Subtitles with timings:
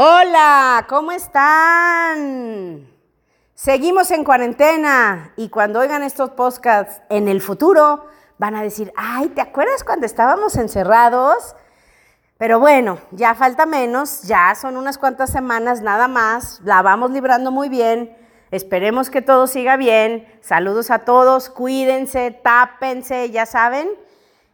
[0.00, 2.88] Hola, ¿cómo están?
[3.52, 8.06] Seguimos en cuarentena y cuando oigan estos podcasts en el futuro
[8.38, 11.56] van a decir, ay, ¿te acuerdas cuando estábamos encerrados?
[12.36, 17.50] Pero bueno, ya falta menos, ya son unas cuantas semanas nada más, la vamos librando
[17.50, 18.16] muy bien,
[18.52, 23.88] esperemos que todo siga bien, saludos a todos, cuídense, tápense, ya saben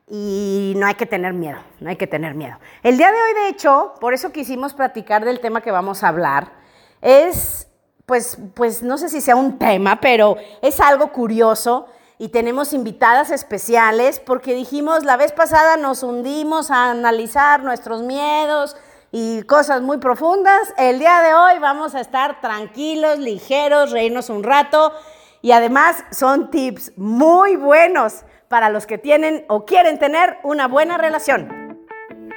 [0.07, 2.59] y no hay que tener miedo, no hay que tener miedo.
[2.83, 6.09] El día de hoy, de hecho, por eso quisimos platicar del tema que vamos a
[6.09, 6.53] hablar,
[7.01, 7.69] es,
[8.07, 11.87] pues, pues no sé si sea un tema, pero es algo curioso
[12.19, 18.77] y tenemos invitadas especiales porque dijimos, la vez pasada nos hundimos a analizar nuestros miedos
[19.11, 20.75] y cosas muy profundas.
[20.77, 24.93] El día de hoy vamos a estar tranquilos, ligeros, reírnos un rato
[25.41, 28.25] y además son tips muy buenos
[28.55, 31.85] para los que tienen o quieren tener una buena relación.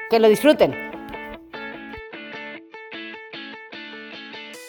[0.10, 0.74] Que lo disfruten.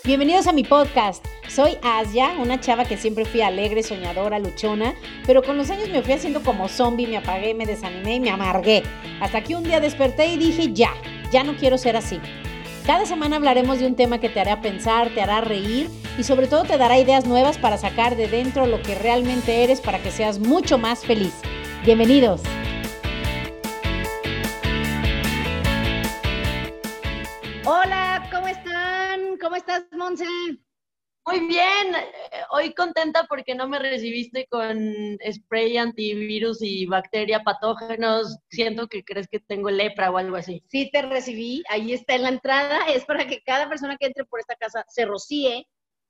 [0.05, 1.25] Bienvenidos a mi podcast.
[1.49, 4.93] Soy Asia, una chava que siempre fui alegre, soñadora, luchona,
[5.27, 8.29] pero con los años me fui haciendo como zombie, me apagué, me desanimé y me
[8.29, 8.83] amargué.
[9.23, 10.93] Hasta que un día desperté y dije, ya,
[11.33, 12.21] ya no quiero ser así.
[12.89, 16.47] Cada semana hablaremos de un tema que te hará pensar, te hará reír y sobre
[16.47, 20.11] todo te dará ideas nuevas para sacar de dentro lo que realmente eres para que
[20.11, 21.35] seas mucho más feliz.
[21.85, 22.41] Bienvenidos.
[27.67, 29.37] Hola, ¿cómo están?
[29.39, 30.25] ¿Cómo estás, Monse?
[31.29, 31.95] Muy bien,
[32.53, 38.39] hoy contenta porque no me recibiste con spray antivirus y bacteria patógenos.
[38.49, 40.65] Siento que crees que tengo lepra o algo así.
[40.69, 41.63] Sí, te recibí.
[41.69, 42.79] Ahí está en la entrada.
[42.89, 45.69] Es para que cada persona que entre por esta casa se rocíe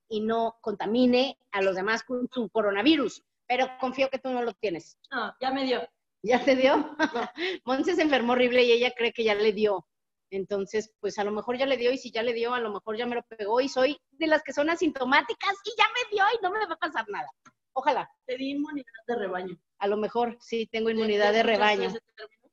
[0.09, 3.25] y no contamine a los demás con su coronavirus.
[3.49, 4.99] Pero confío que tú no lo tienes.
[5.11, 5.81] Ah, ya me dio.
[6.23, 6.95] ¿Ya te dio?
[7.65, 9.85] Monse se enfermó horrible y ella cree que ya le dio.
[10.31, 12.73] Entonces, pues a lo mejor ya le dio y si ya le dio, a lo
[12.73, 16.17] mejor ya me lo pegó y soy de las que son asintomáticas y ya me
[16.17, 17.29] dio y no me va a pasar nada.
[17.73, 18.11] Ojalá.
[18.27, 19.59] Te di inmunidad de rebaño.
[19.79, 21.93] A lo mejor sí tengo inmunidad de rebaño.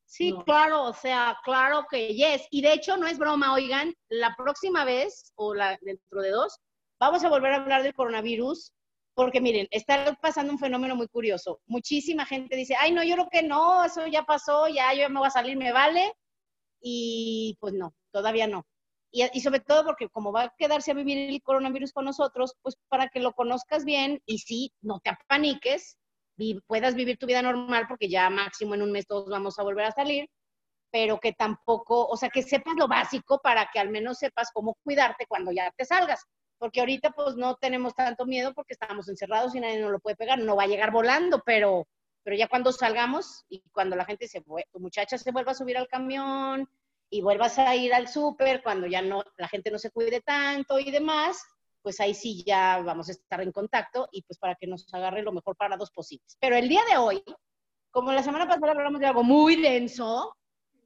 [0.05, 2.47] Sí, claro, o sea, claro que yes.
[2.51, 6.59] Y de hecho, no es broma, oigan, la próxima vez o la dentro de dos,
[6.99, 8.71] vamos a volver a hablar del coronavirus,
[9.15, 11.59] porque miren, está pasando un fenómeno muy curioso.
[11.65, 15.19] Muchísima gente dice, ay, no, yo creo que no, eso ya pasó, ya yo me
[15.19, 16.13] voy a salir, me vale
[16.87, 18.63] y pues no, todavía no.
[19.11, 22.75] Y, sobre todo porque como va a quedarse a vivir el coronavirus con nosotros, pues
[22.89, 25.97] para que lo conozcas bien y sí, no te apaniques,
[26.37, 29.63] y puedas vivir tu vida normal porque ya máximo en un mes todos vamos a
[29.63, 30.27] volver a salir,
[30.91, 34.75] pero que tampoco, o sea, que sepas lo básico para que al menos sepas cómo
[34.83, 36.23] cuidarte cuando ya te salgas.
[36.57, 40.15] Porque ahorita pues no tenemos tanto miedo porque estamos encerrados y nadie nos lo puede
[40.17, 41.87] pegar, no va a llegar volando, pero
[42.25, 45.77] pero ya cuando salgamos y cuando la gente se, tu muchacha se vuelva a subir
[45.77, 46.67] al camión
[47.07, 50.79] y vuelvas a ir al súper, cuando ya no, la gente no se cuide tanto
[50.79, 51.45] y demás,
[51.83, 55.21] pues ahí sí ya vamos a estar en contacto y pues para que nos agarre
[55.21, 56.35] lo mejor para dos posibles.
[56.39, 57.23] Pero el día de hoy,
[57.91, 60.35] como la semana pasada hablamos de algo muy denso,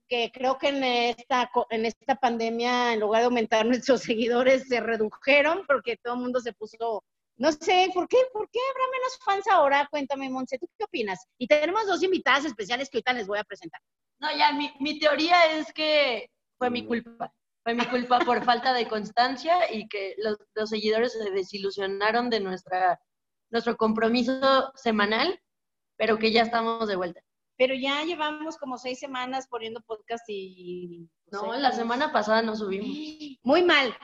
[0.10, 4.82] que creo que en esta, en esta pandemia, en lugar de aumentar nuestros seguidores, se
[4.82, 7.06] redujeron porque todo el mundo se puso
[7.40, 8.18] no sé, ¿por qué?
[8.34, 9.88] ¿Por qué habrá menos fans ahora?
[9.90, 11.26] Cuéntame, Monse, ¿tú qué opinas?
[11.38, 13.82] Y tenemos dos invitadas especiales que ahorita les voy a presentar.
[14.20, 17.34] No, ya, mi, teoría es que fue mi culpa.
[17.64, 20.38] Fue mi culpa por falta de constancia y que los,
[20.70, 23.00] seguidores se desilusionaron de nuestra,
[23.52, 25.42] nuestro compromiso semanal,
[25.96, 27.22] pero que ya estamos de vuelta.
[27.58, 31.08] Pero ya llevamos como seis semanas poniendo podcast y...
[31.32, 32.90] No, la semana pasada no subimos.
[33.44, 33.98] Muy mal.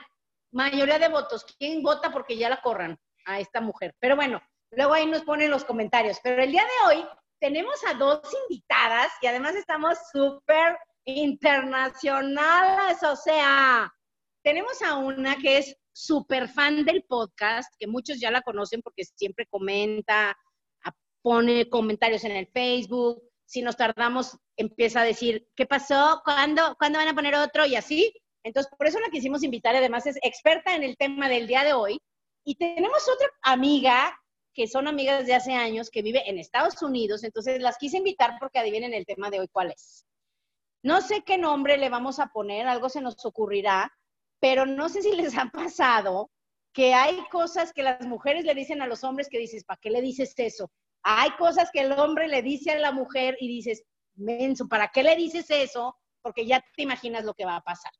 [0.52, 1.44] Mayoría de votos.
[1.58, 2.98] ¿Quién vota porque ya la corran?
[3.26, 3.94] A esta mujer.
[4.00, 6.18] Pero bueno, luego ahí nos ponen los comentarios.
[6.22, 7.04] Pero el día de hoy
[7.40, 13.92] tenemos a dos invitadas y además estamos súper internacionales, o sea,
[14.42, 19.04] tenemos a una que es súper fan del podcast, que muchos ya la conocen porque
[19.04, 20.36] siempre comenta,
[21.22, 26.20] pone comentarios en el Facebook, si nos tardamos empieza a decir, ¿qué pasó?
[26.24, 27.66] ¿Cuándo, ¿Cuándo van a poner otro?
[27.66, 28.12] Y así.
[28.44, 31.72] Entonces, por eso la quisimos invitar, además es experta en el tema del día de
[31.72, 32.00] hoy,
[32.46, 34.16] y tenemos otra amiga
[34.54, 38.36] que son amigas de hace años que vive en Estados Unidos, entonces las quise invitar
[38.38, 40.06] porque adivinen el tema de hoy cuál es.
[40.82, 43.92] No sé qué nombre le vamos a poner, algo se nos ocurrirá,
[44.38, 46.30] pero no sé si les ha pasado
[46.72, 49.90] que hay cosas que las mujeres le dicen a los hombres que dices, ¿para qué
[49.90, 50.70] le dices eso?
[51.02, 53.82] Hay cosas que el hombre le dice a la mujer y dices,
[54.14, 55.96] menso, ¿para qué le dices eso?
[56.22, 57.92] Porque ya te imaginas lo que va a pasar.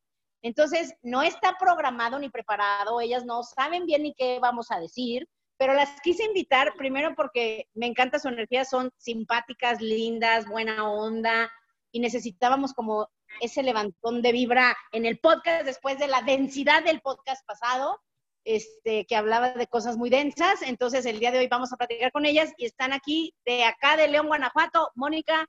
[0.46, 5.28] Entonces, no está programado ni preparado, ellas no saben bien ni qué vamos a decir,
[5.56, 11.50] pero las quise invitar primero porque me encanta su energía, son simpáticas, lindas, buena onda,
[11.90, 13.10] y necesitábamos como
[13.40, 18.00] ese levantón de vibra en el podcast después de la densidad del podcast pasado,
[18.44, 20.62] este, que hablaba de cosas muy densas.
[20.62, 23.96] Entonces, el día de hoy vamos a platicar con ellas y están aquí de acá
[23.96, 24.92] de León, Guanajuato.
[24.94, 25.44] Mónica,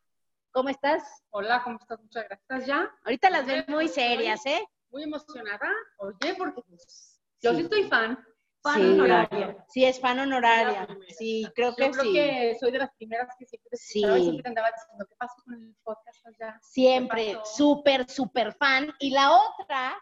[0.49, 1.03] ¿cómo estás?
[1.29, 2.01] Hola, ¿cómo estás?
[2.01, 2.65] Muchas gracias.
[2.65, 2.91] ¿Ya?
[3.03, 4.67] Ahorita las ven muy serias, ¿eh?
[4.89, 5.69] Muy emocionada.
[5.97, 8.17] Oye, porque pues, yo sí estoy fan.
[8.63, 9.65] Fan honoraria.
[9.69, 10.87] Sí, es fan honoraria.
[11.17, 12.13] Sí, creo que yo creo sí.
[12.13, 13.99] que soy de las primeras que siempre te Sí.
[13.99, 16.59] escuchaba y siempre andaba diciendo, ¿qué pasó con el podcast allá?
[16.61, 18.93] Siempre, súper, súper fan.
[18.99, 19.97] Y la otra,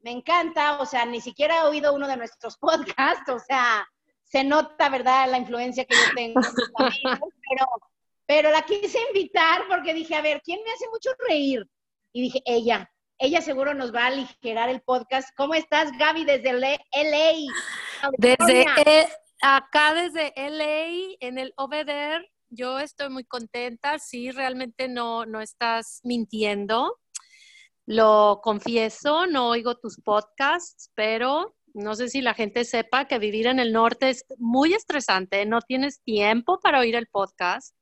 [0.00, 2.56] me encanta, o sea, ni siquiera he oído uno de nuestros
[2.96, 3.86] podcasts, o sea,
[4.24, 7.66] se nota, ¿verdad?, la influencia que yo tengo en sus amigos, pero,
[8.26, 11.66] pero la quise invitar porque dije, a ver, ¿quién me hace mucho reír?
[12.12, 15.28] Y dije, ella, ella seguro nos va a aligerar el podcast.
[15.36, 16.78] ¿Cómo estás, Gaby, desde LA?
[18.16, 19.08] Desde eh,
[19.42, 23.98] acá, desde LA, en el Obeder, yo estoy muy contenta.
[23.98, 26.98] Sí, realmente no, no estás mintiendo.
[27.86, 33.46] Lo confieso, no oigo tus podcasts, pero no sé si la gente sepa que vivir
[33.46, 35.44] en el norte es muy estresante.
[35.46, 37.74] No tienes tiempo para oír el podcast.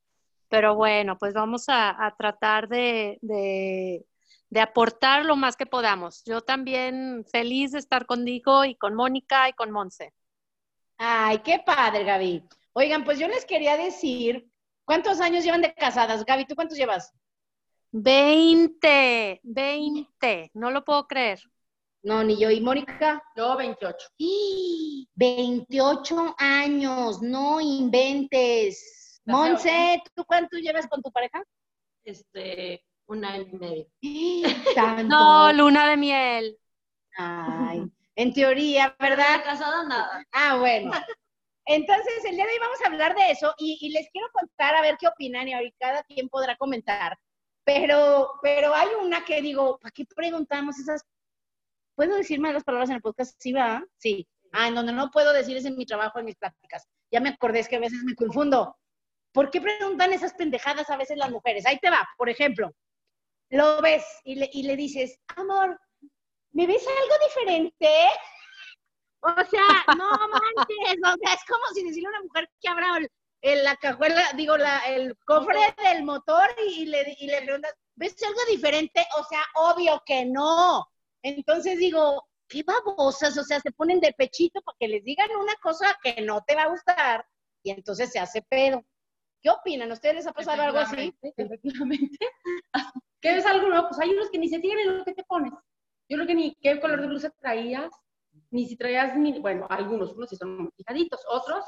[0.48, 4.04] Pero bueno, pues vamos a, a tratar de, de-
[4.50, 6.22] de aportar lo más que podamos.
[6.24, 10.12] Yo también feliz de estar contigo y con Mónica y con Monse.
[10.98, 12.42] Ay, qué padre, Gaby.
[12.72, 14.50] Oigan, pues yo les quería decir,
[14.84, 16.24] ¿cuántos años llevan de casadas?
[16.24, 17.12] Gaby, ¿tú cuántos llevas?
[17.92, 21.40] 20, 20, no lo puedo creer.
[22.02, 22.50] No, ni yo.
[22.50, 23.20] ¿Y Mónica?
[23.34, 24.08] Yo 28.
[24.18, 25.08] ¡Y!
[25.16, 29.20] 28 años, no inventes.
[29.24, 31.42] Monse, ¿tú cuánto llevas con tu pareja?
[32.04, 33.86] Este, un año y medio.
[35.06, 36.58] No, luna de miel.
[37.16, 37.82] Ay,
[38.14, 39.42] en teoría, ¿verdad?
[39.44, 40.26] casada nada.
[40.32, 40.92] Ah, bueno.
[41.64, 44.74] Entonces, el día de hoy vamos a hablar de eso y, y les quiero contar
[44.74, 47.18] a ver qué opinan y ahorita cada quien podrá comentar.
[47.64, 51.02] Pero, pero hay una que digo, ¿para qué preguntamos esas?
[51.96, 53.34] ¿Puedo decir malas palabras en el podcast?
[53.40, 53.84] Sí, va.
[53.98, 54.28] Sí.
[54.52, 56.86] Ah, en donde no puedo decir es en mi trabajo, en mis pláticas.
[57.10, 58.76] Ya me acordé, es que a veces me confundo.
[59.32, 61.66] ¿Por qué preguntan esas pendejadas a veces las mujeres?
[61.66, 62.72] Ahí te va, por ejemplo.
[63.50, 65.80] Lo ves y le, y le dices, amor,
[66.52, 67.88] ¿me ves algo diferente?
[69.20, 72.98] O sea, no manches, o sea, es como si decirle a una mujer que abra
[72.98, 73.10] el-
[73.42, 78.16] el- la cajuela, digo, la, el cofre del motor y, le, y le preguntas, ¿ves
[78.26, 79.04] algo diferente?
[79.18, 80.86] O sea, obvio que no.
[81.22, 85.54] Entonces digo, qué babosas, o sea, se ponen de pechito para que les digan una
[85.56, 87.26] cosa que no te va a gustar
[87.62, 88.84] y entonces se hace pedo.
[89.42, 89.90] ¿Qué opinan?
[89.92, 91.12] ¿Ustedes les ha pasado algo así?
[91.22, 92.18] Efectivamente, Efectivamente.
[93.26, 93.88] ¿Qué ves algo nuevo?
[93.88, 95.52] Pues hay unos que ni se fijan en lo que te pones.
[96.08, 97.90] Yo creo que ni qué color de blusa traías,
[98.52, 101.64] ni si traías, ni, bueno, algunos, unos sí son muy fijaditos, otros,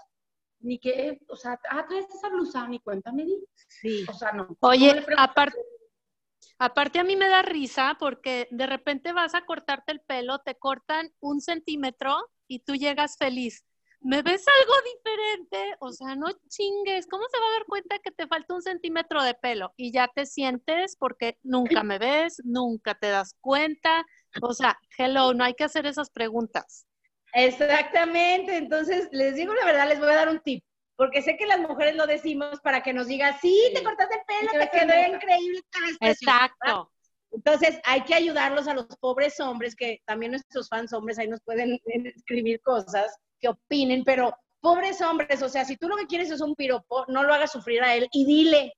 [0.60, 3.44] ni que, o sea, ah, traes esa blusa, ni cuéntame, di.
[3.56, 4.06] Sí.
[4.08, 4.56] O sea, no.
[4.60, 5.58] Oye, No aparte,
[6.60, 10.54] aparte a mí me da risa porque de repente vas a cortarte el pelo, te
[10.54, 13.64] cortan un centímetro y tú llegas feliz.
[14.00, 15.76] ¿Me ves algo diferente?
[15.80, 17.06] O sea, no chingues.
[17.08, 19.74] ¿Cómo se va a dar cuenta que te falta un centímetro de pelo?
[19.76, 24.04] Y ya te sientes porque nunca me ves, nunca te das cuenta.
[24.40, 26.86] O sea, hello, no hay que hacer esas preguntas.
[27.34, 30.64] Exactamente, entonces les digo la verdad, les voy a dar un tip,
[30.96, 34.22] porque sé que las mujeres lo decimos para que nos digan, sí, te cortaste el
[34.26, 35.16] pelo, te quedó hermosa".
[35.16, 35.60] increíble.
[35.70, 36.36] te ves preciosa".
[36.36, 36.92] Exacto.
[37.30, 41.42] Entonces hay que ayudarlos a los pobres hombres, que también nuestros fans hombres ahí nos
[41.42, 41.78] pueden
[42.16, 46.40] escribir cosas que opinen, pero pobres hombres, o sea, si tú lo que quieres es
[46.40, 48.74] un piropo, no lo hagas sufrir a él y dile,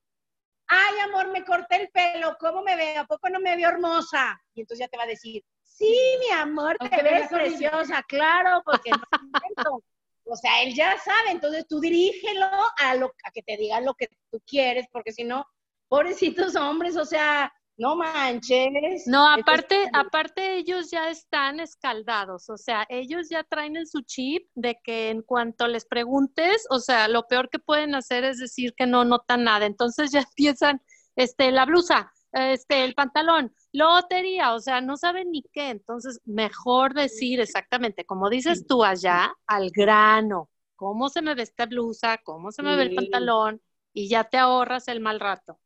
[0.66, 3.02] ay amor, me corté el pelo, ¿cómo me veo?
[3.02, 4.40] ¿A poco no me veo hermosa?
[4.54, 8.62] Y entonces ya te va a decir, sí, mi amor, te Aunque ves preciosa, claro,
[8.64, 9.80] porque no.
[10.24, 12.46] O sea, él ya sabe, entonces tú dirígelo
[12.78, 15.44] a, lo, a que te diga lo que tú quieres, porque si no,
[15.88, 19.06] pobrecitos hombres, o sea, no manches.
[19.06, 24.46] No, aparte, aparte ellos ya están escaldados, o sea, ellos ya traen en su chip
[24.54, 28.74] de que en cuanto les preguntes, o sea, lo peor que pueden hacer es decir
[28.76, 29.64] que no notan nada.
[29.64, 30.82] Entonces ya empiezan,
[31.16, 35.70] este, la blusa, este, el pantalón, lotería, o sea, no saben ni qué.
[35.70, 41.64] Entonces, mejor decir exactamente, como dices tú allá, al grano, cómo se me ve esta
[41.64, 43.62] blusa, cómo se me ve el pantalón,
[43.94, 45.58] y ya te ahorras el mal rato.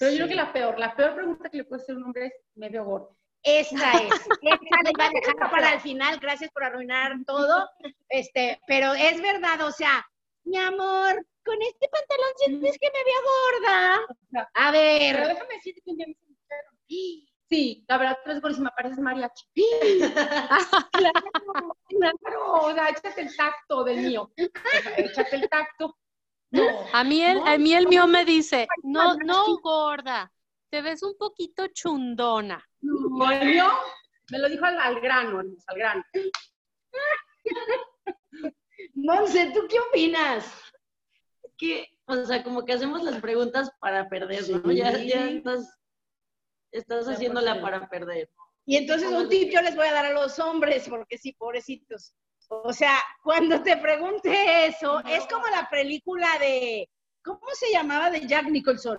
[0.00, 2.26] Pero yo creo que la peor, la peor pregunta que le puede hacer un hombre
[2.26, 3.18] es, me veo gordo.
[3.42, 4.10] Esta es,
[4.42, 7.68] esta les va a dejar para el final, gracias por arruinar todo,
[8.08, 10.02] este, pero es verdad, o sea,
[10.44, 14.46] mi amor, con este pantalón sientes que me veo gorda.
[14.54, 18.42] A Pero ver, déjame decirte que un día me dijeron, sí, la verdad, tú eres
[18.42, 19.44] gordísima, pareces mariachi.
[20.92, 24.32] claro, claro, o sea, échate el tacto del mío.
[24.96, 25.98] Échate el tacto.
[26.50, 30.32] No, A mí el, No, a mí el mío me dice, no, no, no gorda,
[30.68, 32.64] te ves un poquito chundona.
[32.80, 33.70] Bueno,
[34.30, 36.04] me lo dijo al, al grano, al grano.
[38.94, 40.44] Monse, ¿tú qué opinas?
[41.56, 44.72] Que, o sea, como que hacemos las preguntas para perder, ¿no?
[44.72, 45.78] Ya, ya estás,
[46.72, 48.30] estás haciéndola para perder.
[48.66, 52.14] Y entonces un tip yo les voy a dar a los hombres, porque sí, pobrecitos.
[52.52, 56.90] O sea, cuando te pregunte eso, es como la película de,
[57.22, 58.98] ¿cómo se llamaba de Jack Nicholson?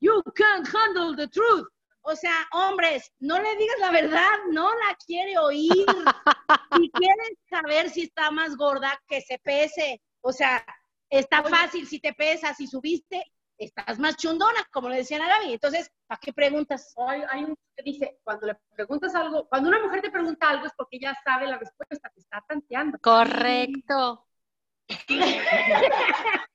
[0.00, 1.68] You can't handle the truth.
[2.00, 5.86] O sea, hombres, no le digas la verdad, no la quiere oír.
[6.76, 10.00] Si quieres saber si está más gorda, que se pese.
[10.20, 10.64] O sea,
[11.08, 13.24] está fácil si te pesas, si subiste,
[13.58, 15.54] estás más chundona, como le decían a Gaby.
[15.54, 16.94] Entonces, ¿para qué preguntas?
[17.08, 20.66] Hay, hay un que dice, cuando le preguntas algo, cuando una mujer te pregunta algo
[20.66, 22.98] es porque ya sabe la respuesta, te está tanteando.
[23.00, 24.26] Correcto.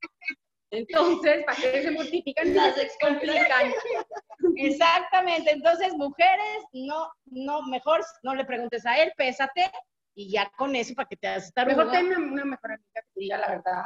[0.70, 2.54] Entonces, ¿para qué se multiplican?
[2.54, 3.20] Las explican.
[4.56, 5.50] Exactamente.
[5.50, 9.70] Entonces, mujeres, no, no, mejor no le preguntes a él, pésate
[10.14, 12.88] y ya con eso para que te hagas estar Mejor ten una, una mejor amiga
[12.94, 13.84] que te diga la verdad.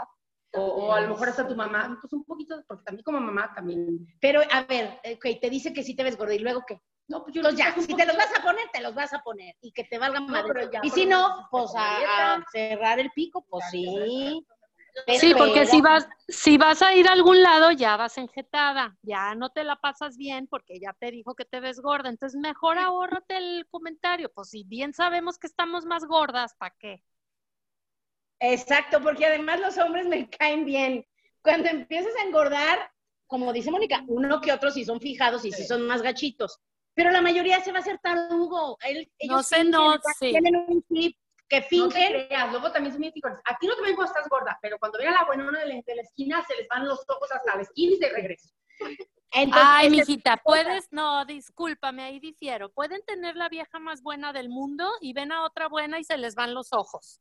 [0.56, 3.52] O, o a lo mejor hasta tu mamá, pues un poquito, porque también como mamá
[3.54, 4.06] también.
[4.20, 6.80] Pero, a ver, ok, te dice que sí te ves gorda y luego qué.
[7.08, 9.20] No, pues yo Entonces ya, si te los vas a poner, te los vas a
[9.20, 10.50] poner y que te valgan madre.
[10.52, 14.44] pero ya, y si no, pues a, cerrar el pico, pues sí.
[15.18, 19.34] Sí, porque si vas, si vas a ir a algún lado, ya vas enjetada, ya
[19.34, 22.08] no te la pasas bien porque ya te dijo que te ves gorda.
[22.08, 24.32] Entonces, mejor ahórrate el comentario.
[24.32, 27.04] Pues si bien sabemos que estamos más gordas, ¿para qué?
[28.40, 31.06] Exacto, porque además los hombres me caen bien.
[31.42, 32.90] Cuando empiezas a engordar,
[33.26, 36.60] como dice Mónica, uno que otro sí son fijados y sí son más gachitos.
[36.94, 38.78] Pero la mayoría se va a hacer tarugo.
[38.86, 40.30] Él- No ellos sé, fingen, no, o sea, sí.
[40.30, 41.16] Tienen un chip
[41.48, 42.26] que No te fingen.
[42.26, 43.38] creas, luego también son bien fijones.
[43.44, 45.66] A ti no te ven cuando estás gorda, pero cuando ven a la buenona de
[45.66, 48.48] la, de la esquina, se les van los ojos hasta la esquina y de regreso.
[49.32, 52.70] Entonces, Ay, ese- mijita, puedes, no, discúlpame, ahí difiero.
[52.72, 56.16] Pueden tener la vieja más buena del mundo y ven a otra buena y se
[56.16, 57.20] les van los ojos.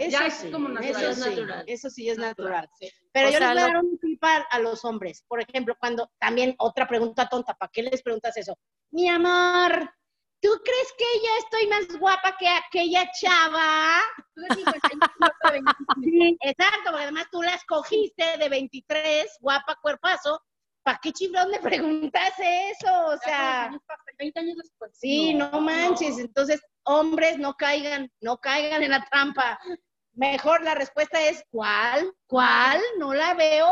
[0.00, 1.64] Eso Ya es sí, como natural, eso es sí, natural.
[1.66, 2.70] Eso sí es natural.
[2.78, 2.90] Sí.
[3.12, 5.22] Pero O yo sea, les voy a dar un tip a, los hombres.
[5.28, 8.58] Por ejemplo, cuando también otra pregunta tonta, ¿para qué les preguntas eso?
[8.92, 9.92] Mi amor,
[10.40, 14.00] ¿tú crees que ya estoy más guapa que aquella chava?
[14.34, 15.06] Tú de 55,
[15.44, 15.94] de 25.
[16.02, 20.40] Sí, exacto, porque además tú la escogiste de 23, guapa, cuerpazo.
[20.82, 23.06] ¿Para qué chiflón le preguntas eso?
[23.06, 24.92] O sea, con los años pasan, 20 años después.
[24.94, 26.18] sí, no, manches.
[26.18, 29.58] Entonces, hombres, no caigan, no caigan en la trampa.
[30.14, 32.12] Mejor la respuesta es, ¿cuál?
[32.26, 32.80] ¿Cuál?
[32.98, 33.68] No la veo.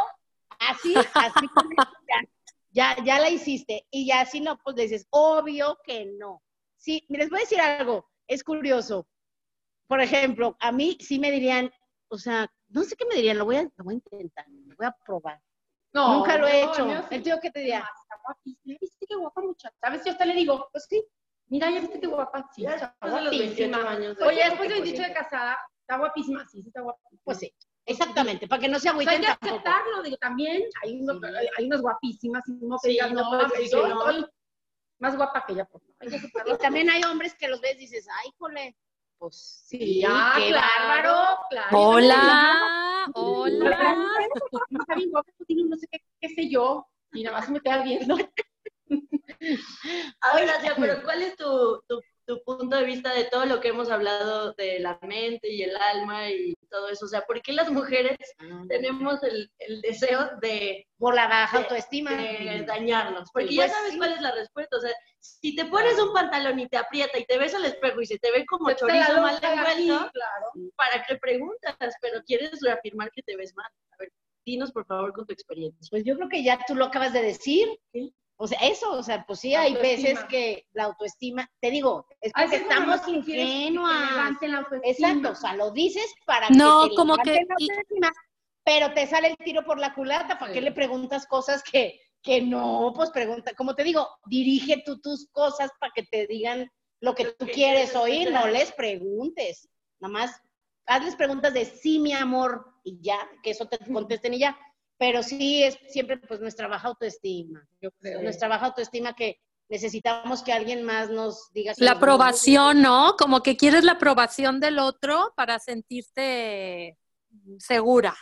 [0.58, 3.86] Así, así con eso ya, ya, ya la hiciste.
[3.90, 6.42] Y ya si no, pues le dices, obvio que no.
[6.76, 9.06] Sí, les voy a decir algo, es curioso.
[9.88, 11.72] Por ejemplo, a mí sí me dirían,
[12.08, 14.76] o sea, no sé qué me dirían, lo voy a, lo voy a intentar, lo
[14.76, 15.40] voy a probar.
[15.92, 16.82] No, Nunca lo he no, hecho.
[16.82, 17.14] el mío sí.
[17.14, 17.80] ¿El tío qué te diría?
[17.80, 18.60] Ah, Está guapísima.
[18.64, 19.76] ¿Ya ¿Viste qué guapa muchacha?
[19.80, 20.04] ¿Sabes?
[20.04, 21.02] Yo hasta le digo, pues sí.
[21.46, 22.48] Mira, ya viste qué guapa.
[22.54, 23.78] Sí, Ya después de los guapísima.
[23.78, 26.46] 28 años Oye, después de pues, 28 de casada, está guapísima.
[26.48, 27.20] Sí, sí, está guapísima.
[27.24, 27.54] Pues sí,
[27.86, 29.54] exactamente, para que no se O sea, hay agüiten que tampoco.
[29.54, 31.48] aceptarlo, digo, también hay, unos, Sí.
[31.56, 34.28] hay unas guapísimas, y no que Sí, digas, no, no pues, yo no.
[35.00, 36.54] más guapa que ella, pues no, hay que aceptarlo.
[36.54, 38.76] Y también hay hombres que los ves y dices, ay, jole,
[39.18, 41.38] pues sí, Ya, qué claro, bárbaro.
[41.50, 41.78] claro.
[41.78, 43.96] Hola, hola.
[44.78, 47.60] Está bien guapa, tú tienes no sé qué, qué sé yo, y nada más me
[47.60, 48.14] queda viendo.
[50.20, 53.90] Ahora, pero ¿cuál es tu, tu, tu punto de vista de todo lo que hemos
[53.90, 57.06] hablado de la mente y el alma y todo eso?
[57.06, 58.18] O sea, ¿por qué las mujeres
[58.68, 62.10] tenemos el, el deseo de, Por la baja de- autoestima.
[62.12, 63.30] de dañarnos?
[63.32, 63.98] Porque ya Pues sabes sí.
[63.98, 64.76] cuál es la respuesta.
[64.76, 68.02] O sea, si te pones un pantalón y te aprieta y te ves al espejo
[68.02, 70.72] y se te ve como te chorizo mal envuelto, claro.
[70.76, 71.76] ¿para qué preguntas?
[72.02, 73.70] Pero quieres reafirmar que te ves mal.
[73.92, 74.12] A ver,
[74.44, 75.80] dinos por favor con tu experiencia.
[75.90, 77.68] Pues yo creo que ya tú lo acabas de decir.
[77.92, 78.14] Sí.
[78.40, 82.32] O sea, eso, o sea, pues sí, hay veces que la autoestima, te digo, es
[82.32, 84.40] porque estamos que te ingenuas.
[84.42, 84.80] la autoestima.
[85.10, 88.12] Exacto, o sea, lo dices para No, que te como que- la y- autoestima,
[88.64, 90.58] pero te sale el tiro por la culata, ¿para Sí.
[90.58, 92.92] qué le preguntas cosas que, que no?
[92.94, 97.24] Pues pregunta, como te digo, dirige tú tus cosas para que te digan lo que
[97.24, 99.68] Lo tú que quieres oír, no les preguntes,
[100.00, 100.40] nada más
[100.86, 104.56] hazles preguntas de sí, mi amor, y ya, que eso te contesten y ya.
[104.98, 108.20] Pero sí es siempre pues nuestra baja autoestima, Yo creo.
[108.22, 111.72] nuestra baja autoestima que necesitamos que alguien más nos diga.
[111.76, 113.14] La aprobación, ¿no?
[113.16, 116.98] Como que quieres la aprobación del otro para sentirte
[117.58, 118.14] segura.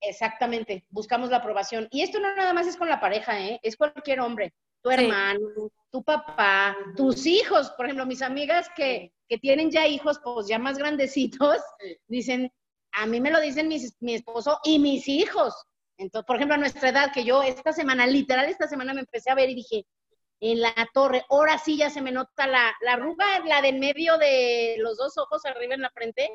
[0.00, 1.88] Exactamente, buscamos la aprobación.
[1.90, 3.58] Y esto no nada más es con la pareja, ¿eh?
[3.62, 4.96] es cualquier hombre, tu Sí.
[4.96, 5.38] hermano,
[5.90, 7.70] tu papá, tus hijos.
[7.76, 11.58] Por ejemplo, mis amigas que, que tienen ya hijos, pues ya más grandecitos,
[12.06, 12.52] dicen,
[12.92, 15.54] a mí me lo dicen mis- mi esposo y mis hijos.
[15.96, 19.30] Entonces, por ejemplo, a nuestra edad, que yo esta semana, literal esta semana me empecé
[19.30, 19.86] a ver y dije,
[20.40, 21.24] en la torre.
[21.30, 24.96] Ahora sí ya se me nota la, la arruga, la de en medio de los
[24.96, 26.28] dos ojos arriba en la frente.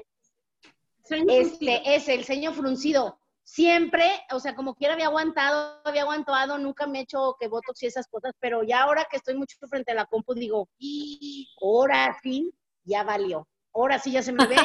[1.10, 3.20] Este es el ceño fruncido.
[3.44, 7.82] Siempre, o sea, como quiera había aguantado, había aguantado, nunca me he hecho que botox
[7.82, 11.50] y esas cosas, pero ya ahora que estoy mucho frente a la compu digo, y
[11.60, 13.48] ahora sí, ya valió.
[13.74, 14.56] Ahora sí ya se me ve.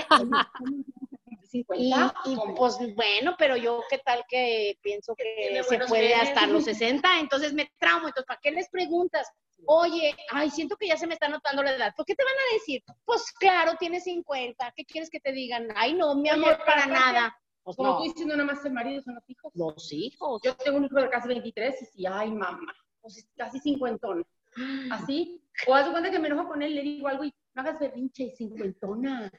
[1.54, 6.64] Y, y, pues bueno, pero yo qué tal que pienso que se puede hasta los
[6.64, 9.30] 60, entonces me traumo, entonces ¿para qué les preguntas?
[9.66, 11.94] Oye, ay, siento que ya se me está notando la edad.
[11.96, 12.82] ¿Por qué te van a decir?
[13.04, 15.68] Pues claro, tienes 50, ¿qué quieres que te digan?
[15.76, 17.38] Ay, no, mi amor, para nada.
[17.62, 19.52] Pues Como tú diciendo nada más el marido son los hijos.
[19.54, 20.40] Los hijos.
[20.42, 24.26] Yo tengo un hijo de casi 23 y sí, ay, mamá, pues casi cincuentón.
[24.90, 25.40] Así.
[25.68, 28.24] O haz cuenta que me enojo con él, le digo algo y no hagas berrinche
[28.24, 29.30] y cincuentona.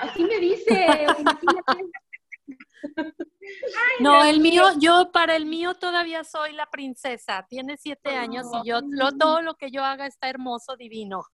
[0.00, 1.06] Así me dice,
[4.00, 7.44] no, el mío, yo para el mío todavía soy la princesa.
[7.48, 11.24] Tiene siete años y yo lo, todo lo que yo haga está hermoso, divino.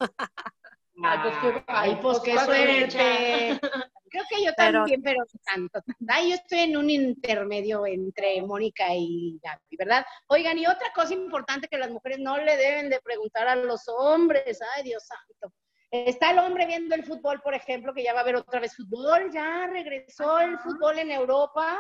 [1.02, 3.60] Ay, pues qué, ay, pues qué suerte.
[4.08, 5.80] Creo que yo también, pero, tanto.
[6.06, 10.06] Ay, yo estoy en un intermedio entre Mónica y Gaby, ¿verdad?
[10.28, 13.88] Oigan, y otra cosa importante que las mujeres no le deben de preguntar a los
[13.88, 15.52] hombres, ay, Dios santo.
[15.94, 18.74] Está el hombre viendo el fútbol, por ejemplo, que ya va a haber otra vez
[18.74, 21.78] fútbol, ya regresó el fútbol en Europa.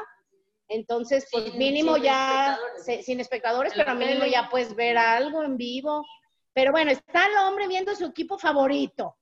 [0.68, 2.56] Entonces, pues mínimo ya,
[3.02, 6.06] sin espectadores, pero mínimo ya puedes ver algo en vivo.
[6.52, 9.16] Pero bueno, está el hombre viendo su equipo favorito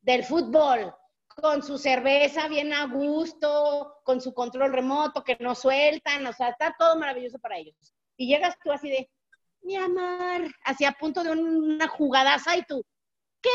[0.00, 0.94] del fútbol,
[1.26, 6.48] con su cerveza bien a gusto, con su control remoto que no sueltan, o sea,
[6.48, 7.76] está todo maravilloso para ellos.
[8.16, 9.10] Y llegas tú así de,
[9.60, 12.82] mi amor, así a punto de una jugadaza y tú,
[13.40, 13.50] ¿Qué,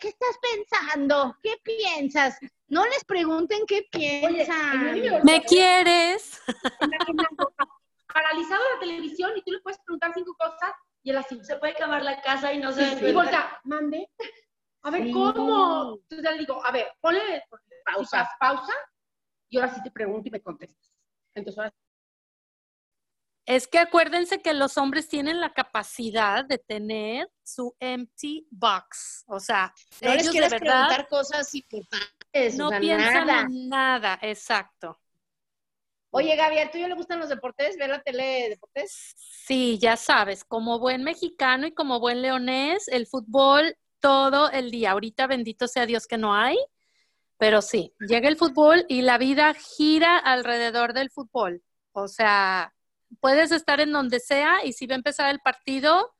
[0.00, 1.36] ¿Qué estás pensando?
[1.42, 2.38] ¿Qué piensas?
[2.68, 5.24] No les pregunten qué piensan.
[5.24, 6.40] ¿Me quieres?
[8.12, 11.38] Paralizado la televisión y tú le puedes preguntar cinco cosas y él así.
[11.44, 12.98] Se puede acabar la casa y no se...
[12.98, 14.10] Sí, y volta, mande.
[14.82, 15.98] A ver, ¿cómo?
[16.02, 17.44] Entonces ya le digo, a ver, ponle
[17.84, 18.72] pausa, pausa
[19.48, 20.92] y ahora sí te pregunto y me contestas.
[21.34, 21.74] Entonces ahora
[23.46, 29.24] es que acuérdense que los hombres tienen la capacidad de tener su empty box.
[29.28, 32.56] O sea, no ellos les quieres de verdad preguntar cosas importantes.
[32.56, 35.00] No piensan en nada, exacto.
[36.10, 37.76] Oye, Gaby, ¿a tú ya le gustan los deportes?
[37.76, 39.14] ¿Ver la tele de deportes?
[39.16, 44.92] Sí, ya sabes, como buen mexicano y como buen leonés, el fútbol todo el día.
[44.92, 46.56] Ahorita bendito sea Dios que no hay,
[47.38, 51.62] pero sí, llega el fútbol y la vida gira alrededor del fútbol.
[51.92, 52.72] O sea,
[53.20, 56.14] puedes estar en donde sea y si va a empezar el partido,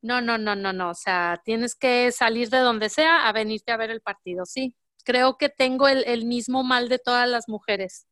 [0.00, 3.72] no, no, no, no, no, o sea, tienes que salir de donde sea a venirte
[3.72, 4.74] a ver el partido, sí.
[5.04, 8.06] Creo que tengo el, mismo mal de todas las mujeres.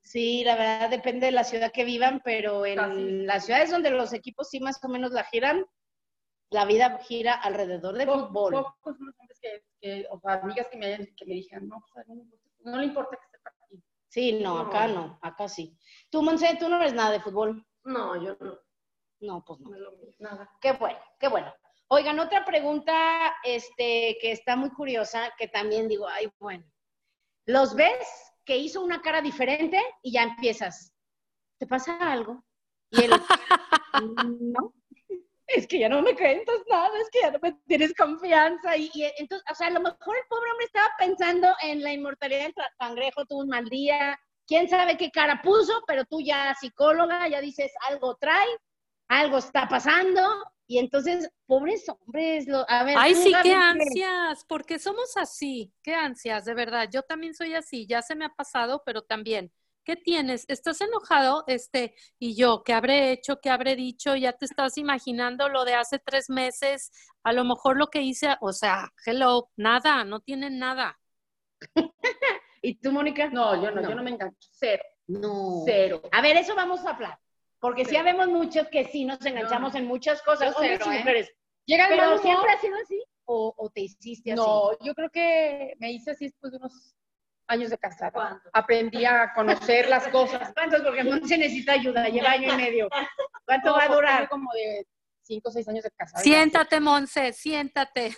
[0.00, 4.14] Sí, la verdad depende de la ciudad que vivan, pero en las ciudades donde los
[4.14, 5.66] equipos sí más o menos la giran,
[6.50, 8.52] la vida gira alrededor del fútbol.
[8.52, 9.38] Pocos hombres
[9.80, 12.06] que, o amigas que me, que me dijeron, no, pues,
[12.64, 13.27] no le importa que.
[14.08, 15.76] Sí, no, acá no, acá sí.
[16.10, 17.64] Tú, Monse, tú no eres nada de fútbol.
[17.84, 18.58] No, yo no.
[19.20, 19.70] No, pues no.
[20.18, 20.50] Nada.
[20.60, 21.52] Qué bueno, qué bueno.
[21.88, 26.64] Oigan, otra pregunta este, que está muy curiosa, que también digo, ay, bueno.
[27.46, 28.06] ¿Los ves
[28.44, 30.94] que hizo una cara diferente y ya empiezas?
[31.58, 32.44] ¿Te pasa algo?
[32.90, 33.10] Y él,
[34.40, 34.74] no,
[35.48, 38.76] es que ya no me cuentas nada, es que ya no me tienes confianza.
[38.76, 41.92] Y, y, entonces, o sea, a lo mejor el pobre hombre estaba pensando en la
[41.92, 46.54] inmortalidad del cangrejo, tuvo un mal día, quién sabe qué cara puso, pero tú ya
[46.60, 48.48] psicóloga, ya dices, algo trae,
[49.08, 50.22] algo está pasando,
[50.70, 52.96] y entonces, pobres hombres, a ver.
[52.98, 56.90] Ay, sí, qué ansias, porque somos así, qué ansias, de verdad.
[56.92, 59.50] Yo también soy así, ya se me ha pasado, pero también.
[59.88, 60.44] ¿Qué tienes?
[60.48, 61.44] ¿Estás enojado?
[61.46, 63.40] Este, y yo, ¿qué habré hecho?
[63.40, 64.14] ¿Qué habré dicho?
[64.16, 68.36] Ya te estás imaginando lo de hace tres meses, a lo mejor lo que hice,
[68.42, 71.00] o sea, hello, nada, no tienen nada.
[72.60, 73.30] ¿Y tú, Mónica?
[73.30, 74.50] No, yo no, yo no me engancho.
[74.52, 74.82] Cero.
[75.06, 75.62] No.
[75.64, 76.02] Cero.
[76.12, 77.18] A ver, eso vamos a hablar.
[77.58, 80.98] Porque sí habemos muchos que sí nos enganchamos en muchas cosas, hombres y ¿eh?
[80.98, 81.32] mujeres.
[81.64, 84.38] Llega Pero siempre ha sido así o, te hiciste así.
[84.38, 86.94] No, yo creo que me hice así después de unos
[87.48, 88.40] años de casada.
[88.52, 90.52] Aprendí a conocer las cosas.
[90.54, 90.82] ¿Cuántos?
[90.82, 92.88] Porque no se necesita ayuda, lleva año y medio.
[93.44, 94.28] ¿Cuánto va a durar?
[94.28, 94.86] Como de
[95.22, 96.22] cinco o seis años de casada.
[96.22, 98.16] Siéntate, Monse, siéntate.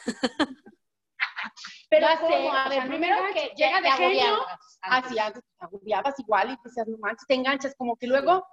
[1.88, 2.52] Pero ¿cómo?
[2.52, 4.38] a ver, primero que llega de genio,
[4.82, 5.16] así
[5.58, 8.46] agobiabas igual y decías, no manches, te enganchas, como que luego,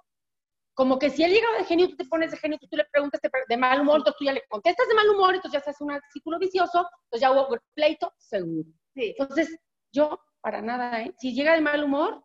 [0.74, 3.20] como que si él llega de genio, tú te pones de genio, tú, le preguntas
[3.48, 5.84] de mal humor, entonces tú ya le contestas de mal humor, entonces ya se hace
[5.84, 8.68] un círculo vicioso, entonces ya hubo pleito, seguro.
[8.94, 9.14] Sí.
[9.16, 9.56] Entonces,
[9.92, 11.14] yo, para nada, ¿eh?
[11.18, 12.24] Si llega de mal humor,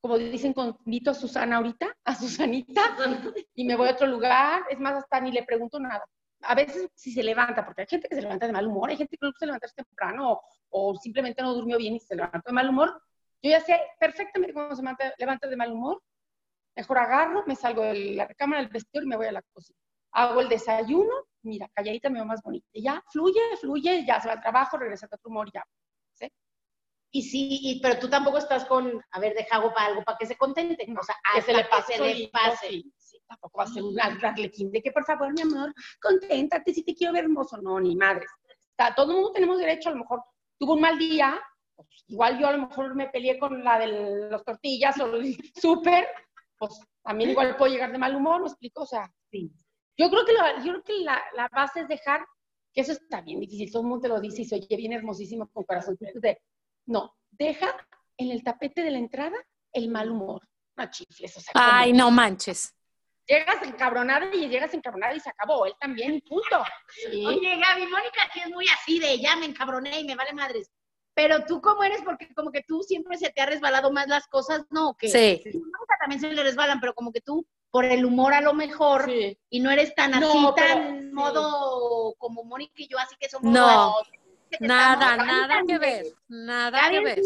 [0.00, 2.82] como dicen con Nito a Susana ahorita, a Susanita,
[3.54, 6.04] y me voy a otro lugar, es más, hasta ni le pregunto nada.
[6.42, 8.96] a veces si se levanta, porque hay gente que se levanta de mal humor, hay
[8.96, 12.52] gente que no se levanta temprano o, simplemente no durmió bien y se levanta de
[12.52, 13.02] mal humor.
[13.42, 14.82] Yo ya sé perfectamente cómo se
[15.18, 16.02] levanta de mal humor.
[16.76, 19.78] Mejor agarro, me salgo de la cámara del vestidor y me voy a la cocina.
[20.12, 22.66] Hago el desayuno, mira, calladita me veo más bonita.
[22.74, 25.64] ya, fluye, fluye, ya se va al trabajo, regresa a tu humor, ya.
[27.10, 30.26] Y sí, pero tú tampoco estás con, a ver, deja algo para algo para que
[30.26, 30.86] se contente.
[30.98, 31.94] O sea, que se le pase.
[31.94, 32.84] Se le pase.
[32.96, 36.84] Sí, tampoco va a ser un arlequín de que, por favor, mi amor, conténtate si
[36.84, 37.56] te quiero ver hermoso.
[37.58, 38.30] No, ni madres.
[38.78, 40.22] O todo el mundo tenemos derecho, a lo mejor
[40.58, 41.40] tuvo un mal día,
[41.74, 43.86] pues, igual yo a lo mejor me peleé con la de
[44.30, 46.06] las tortillas o el súper,
[46.58, 48.82] pues también igual puedo llegar de mal humor, ¿me explico?
[48.82, 49.50] O sea, sí.
[49.96, 50.32] Yo creo que,
[50.64, 52.24] yo creo que la, la, base es dejar,
[52.72, 54.92] que eso está bien difícil, todo el mundo te lo dice y se oye bien
[54.92, 55.96] hermosísimo con corazón.
[55.98, 56.40] De,
[56.88, 57.68] no, deja
[58.16, 59.36] en el tapete de la entrada
[59.72, 60.48] el mal humor.
[60.76, 61.52] No chifles, o sea.
[61.54, 62.74] Ay, no manches.
[63.26, 65.66] Llegas encabronada y llegas encabronada y se acabó.
[65.66, 66.64] Él también, punto.
[67.26, 70.70] Oye, Gaby, Mónica aquí es muy así de ya me encabroné y me vale madres.
[71.12, 72.00] Pero tú, ¿cómo eres?
[72.02, 74.94] Porque como que tú siempre se te ha resbalado más las cosas, ¿no?
[74.96, 75.42] Que sí.
[75.52, 79.10] Mónica también se le resbalan, pero como que tú, por el humor a lo mejor,
[79.10, 83.94] y no eres tan así, tan modo como Mónica y yo, así que somos no.
[84.60, 87.20] Nada, nada que ver, nada que ver.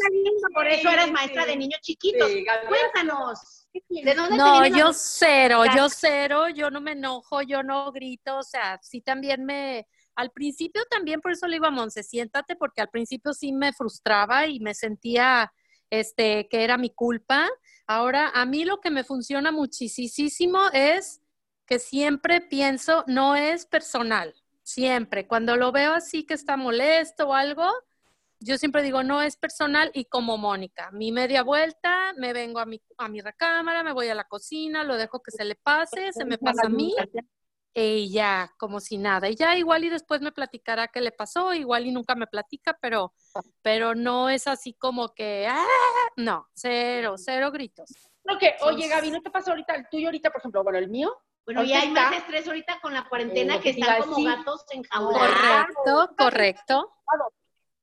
[0.54, 2.30] Por eso eras maestra de niños chiquitos.
[2.68, 3.68] Cuéntanos.
[3.88, 8.42] ¿De dónde no, yo cero, yo cero, yo no me enojo, yo no grito, o
[8.42, 12.82] sea, sí también me, al principio también por eso le iba a Monse, siéntate, porque
[12.82, 15.52] al principio sí me frustraba y me sentía,
[15.90, 17.48] este, que era mi culpa.
[17.86, 21.22] Ahora, a mí lo que me funciona muchísimo es
[21.66, 25.26] que siempre pienso, no es personal, Siempre.
[25.26, 27.70] Cuando lo veo así que está molesto o algo,
[28.40, 32.66] yo siempre digo, no es personal y como Mónica, mi media vuelta, me vengo a
[32.66, 36.12] mi, a mi recámara, me voy a la cocina, lo dejo que se le pase,
[36.12, 36.94] se me pasa a mí
[37.74, 39.28] y ya, como si nada.
[39.28, 42.76] Y ya igual y después me platicará qué le pasó, igual y nunca me platica,
[42.80, 43.14] pero,
[43.62, 45.66] pero no es así como que, ¡ah!
[46.16, 47.90] no, cero, cero gritos.
[48.24, 50.88] Lo que, oye Gaby, ¿no te pasa ahorita el tuyo ahorita, por ejemplo, bueno, el
[50.88, 51.16] mío?
[51.44, 55.28] Bueno, y hay más estrés ahorita con la cuarentena que están como gatos enjaulados.
[55.28, 56.92] Correcto, correcto.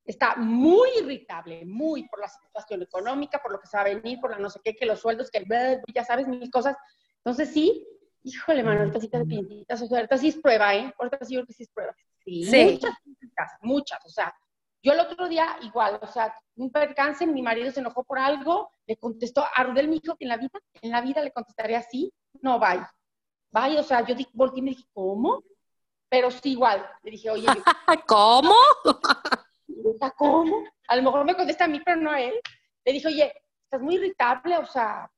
[0.06, 4.20] Está muy irritable, muy por la situación económica, por lo que se va a venir,
[4.20, 5.46] por la no sé qué, que los sueldos, que
[5.94, 6.76] ya sabes, mil cosas.
[7.18, 7.86] Entonces sí,
[8.24, 10.94] híjole, mano, ahorita sí te pintitas, o sea, ahorita sí es prueba, ¿eh?
[10.98, 11.94] Ahorita sí yo creo que sí es prueba.
[12.24, 12.80] Sí.
[12.82, 14.34] Muchas, muchas, o sea,
[14.82, 18.72] yo el otro día igual, o sea, un percance, mi marido se enojó por algo,
[18.88, 21.76] le contestó a Rudel, mi hijo, que en la vida, en la vida le contestaré
[21.76, 22.92] así, no, vaya
[23.52, 25.44] vaya, o sea, yo volteé y me dije, ¿cómo?
[26.10, 27.48] Pero sí, igual, le dije, oye,
[28.08, 28.56] ¿cómo?
[30.18, 30.64] ¿Cómo?
[30.88, 32.34] A lo mejor me contesta a mí, pero no a él.
[32.86, 33.34] Le dije, oye,
[33.64, 35.12] estás muy irritable, o sea,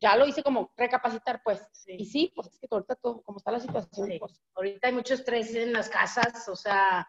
[0.00, 1.66] ya lo hice como recapacitar, pues.
[1.86, 4.40] Y sí, pues es que ahorita todo, como está la situación, pues.
[4.54, 7.08] Ahorita hay mucho estrés en las casas, o sea,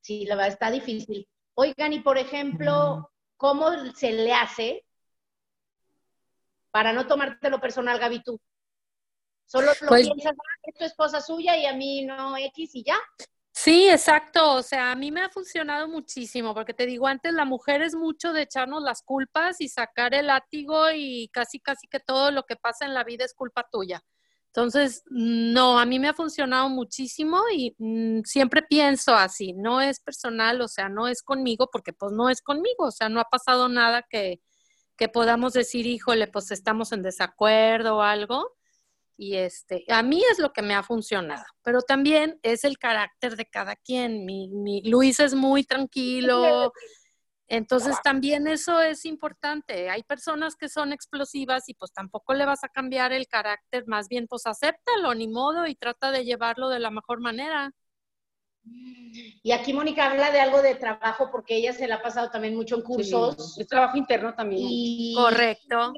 [0.00, 1.28] sí, la verdad está difícil.
[1.54, 4.84] Oigan, y por ejemplo, ¿cómo se le hace
[6.70, 8.40] para no tomártelo personal, Gaby, tú?
[9.46, 12.84] Solo lo pues, piensas, ah, es tu esposa suya y a mí no X y
[12.84, 12.98] ya.
[13.52, 14.54] Sí, exacto.
[14.54, 17.94] O sea, a mí me ha funcionado muchísimo, porque te digo, antes la mujer es
[17.94, 22.42] mucho de echarnos las culpas y sacar el látigo y casi, casi que todo lo
[22.42, 24.02] que pasa en la vida es culpa tuya.
[24.48, 30.00] Entonces, no, a mí me ha funcionado muchísimo y mm, siempre pienso así, no es
[30.00, 33.24] personal, o sea, no es conmigo, porque pues no es conmigo, o sea, no ha
[33.24, 34.40] pasado nada que,
[34.96, 38.56] que podamos decir, híjole, pues estamos en desacuerdo o algo
[39.16, 43.36] y este, a mí es lo que me ha funcionado, pero también es el carácter
[43.36, 44.26] de cada quien.
[44.26, 46.72] Mi, mi Luis es muy tranquilo,
[47.48, 49.88] entonces también eso es importante.
[49.88, 54.08] Hay personas que son explosivas y pues tampoco le vas a cambiar el carácter, más
[54.08, 57.72] bien pues acéptalo, ni modo, y trata de llevarlo de la mejor manera.
[59.42, 62.56] Y aquí Mónica habla de algo de trabajo porque ella se la ha pasado también
[62.56, 63.56] mucho en cursos.
[63.58, 65.14] es trabajo interno también.
[65.14, 65.92] Correcto.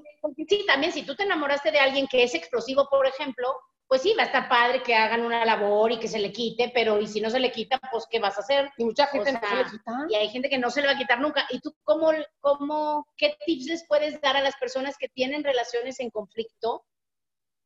[0.46, 3.48] Sí, también si tú te enamoraste de alguien que es explosivo, por ejemplo,
[3.86, 6.70] pues sí, va a estar padre que hagan una labor y que se le quite,
[6.74, 8.70] pero y si no se le quita, pues ¿qué vas a hacer?
[8.76, 9.92] Y mucha gente no se le quita.
[10.10, 11.46] Y hay gente que no se le va a quitar nunca.
[11.48, 16.00] ¿Y tú cómo, cómo, qué tips les puedes dar a las personas que tienen relaciones
[16.00, 16.84] en conflicto?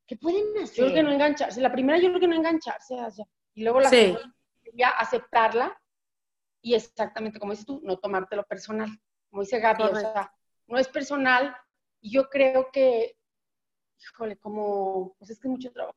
[0.07, 0.77] ¿Qué pueden hacer?
[0.77, 1.61] Yo creo que no engancharse.
[1.61, 2.95] La primera yo creo que no engancharse.
[3.55, 4.33] Y luego la segunda
[4.99, 5.79] aceptarla
[6.63, 8.89] y exactamente como dices tú, no tomártelo personal.
[9.31, 10.33] Como dice Gaby, o sea,
[10.67, 11.57] no es personal.
[12.01, 13.17] Y yo creo que,
[14.01, 15.97] híjole, como, pues es que mucho trabajo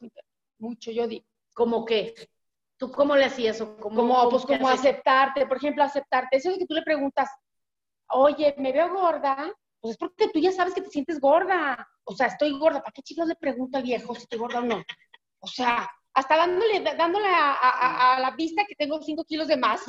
[0.57, 1.25] mucho, yo digo.
[1.53, 2.13] ¿Cómo que?
[2.77, 3.61] ¿Tú cómo le hacías?
[3.61, 6.37] O cómo, como, pues como aceptarte, por ejemplo, aceptarte.
[6.37, 7.29] Eso es que tú le preguntas,
[8.07, 11.87] oye, me veo gorda, pues es porque tú ya sabes que te sientes gorda.
[12.03, 12.81] O sea, estoy gorda.
[12.81, 14.83] ¿Para qué chicos le pregunto al viejo si estoy gorda o no?
[15.39, 19.57] O sea, hasta dándole, dándole a, a- a la vista que tengo cinco kilos de
[19.57, 19.81] más.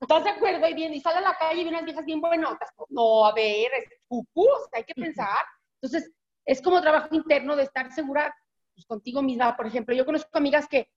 [0.00, 0.68] ¿Estás de acuerdo?
[0.68, 2.70] Y bien, y sale a la calle y ve unas viejas bien buenotas.
[2.90, 5.38] No, a ver, es cucú, o sea, hay que pensar.
[5.80, 6.12] Entonces,
[6.44, 8.34] es como trabajo interno de estar segura
[8.74, 9.56] pues, contigo misma.
[9.56, 10.88] Por ejemplo, yo conozco amigas que,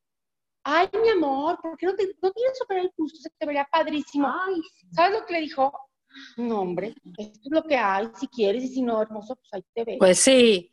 [0.64, 3.20] ay, mi amor, ¿por qué no, te, no tienes super el busto?
[3.20, 4.28] Se te vería padrísimo.
[4.28, 4.62] Ay,
[4.92, 5.74] ¿Sabes lo que le dijo?
[6.38, 8.10] No, hombre, esto es lo que hay.
[8.20, 9.98] Si quieres y si no, hermoso, pues ahí te ves.
[9.98, 10.70] Pues sí.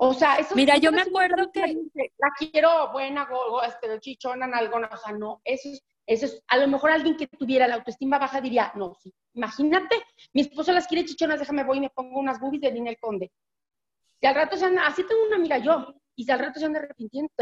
[0.00, 1.76] O sea, eso Mira, eso yo me es acuerdo que-
[2.18, 6.42] la quiero buena, go- go- este, chichona, nalgona, o sea, no, eso es, eso es,
[6.46, 9.96] a lo mejor alguien que tuviera la autoestima baja diría, no, sí, imagínate,
[10.32, 13.32] mi esposo las quiere chichonas, déjame voy y me pongo unas boobies de Ninel Conde.
[14.20, 16.66] Y al rato se anda, así tengo una amiga yo, y si al rato se
[16.66, 17.32] andan arrepintiendo,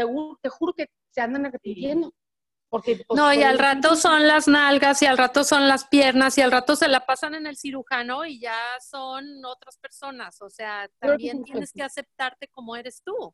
[0.41, 2.11] te juro que se andan arrepintiendo.
[2.69, 6.37] Porque, pues, No, y al rato son las nalgas y al rato son las piernas
[6.37, 10.41] y al rato se la pasan en el cirujano y ya son otras personas.
[10.41, 13.33] O sea, también tienes que aceptarte como eres tú.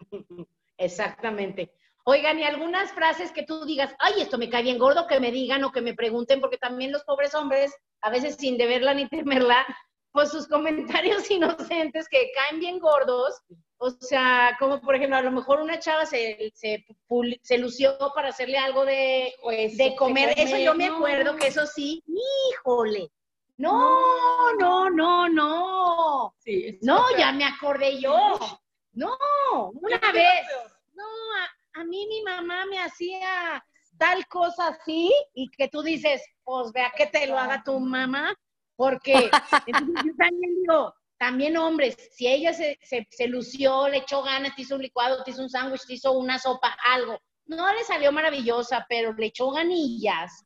[0.78, 1.72] Exactamente.
[2.04, 5.32] Oigan, y algunas frases que tú digas, ay, esto me cae bien gordo, que me
[5.32, 9.08] digan o que me pregunten, porque también los pobres hombres, a veces sin deberla ni
[9.08, 9.66] temerla,
[10.12, 13.42] pues sus comentarios inocentes que caen bien gordos,
[13.78, 16.84] o sea, como por ejemplo, a lo mejor una chava se, se,
[17.42, 20.96] se lució para hacerle algo de, Pues, de comer, eso yo me no.
[20.96, 23.10] acuerdo que eso sí, híjole,
[23.58, 28.38] no, no, no, no, Sí, es no, ya me acordé yo.
[28.92, 29.16] No,
[29.74, 30.46] una vez.
[30.94, 33.62] No, a, a mí mi mamá me hacía
[33.98, 38.34] tal cosa así y que tú dices, pues vea que te lo haga tu mamá,
[38.74, 39.30] porque
[39.66, 44.54] entonces yo también digo, también hombres, si ella se, se, se lució, le echó ganas,
[44.54, 47.84] te hizo un licuado, te hizo un sándwich, te hizo una sopa, algo, no le
[47.84, 50.44] salió maravillosa, pero le echó ganillas,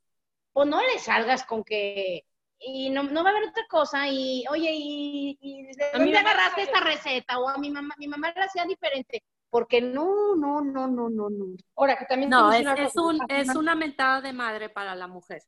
[0.53, 2.23] pues no le salgas con que
[2.63, 6.11] y no, no va a haber otra cosa y oye y, y ¿de A mí
[6.11, 10.35] dónde agarraste esta receta o a mi mamá mi mamá la hacía diferente porque no
[10.35, 11.55] no no no no no.
[11.75, 15.41] Ahora, que también No, es, un, es una mentada de madre para la mujer.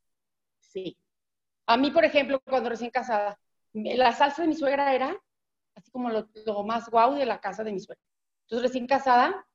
[0.59, 0.97] sí.
[1.65, 3.39] A mí, por ejemplo, cuando recién casada,
[3.73, 5.15] la salsa de mi suegra era
[5.75, 8.03] así como lo, lo más guau de la casa de mi suegra.
[8.43, 9.45] Entonces, recién casada,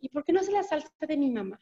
[0.00, 1.58] ¿y por qué no hace la salsa de mi mamá?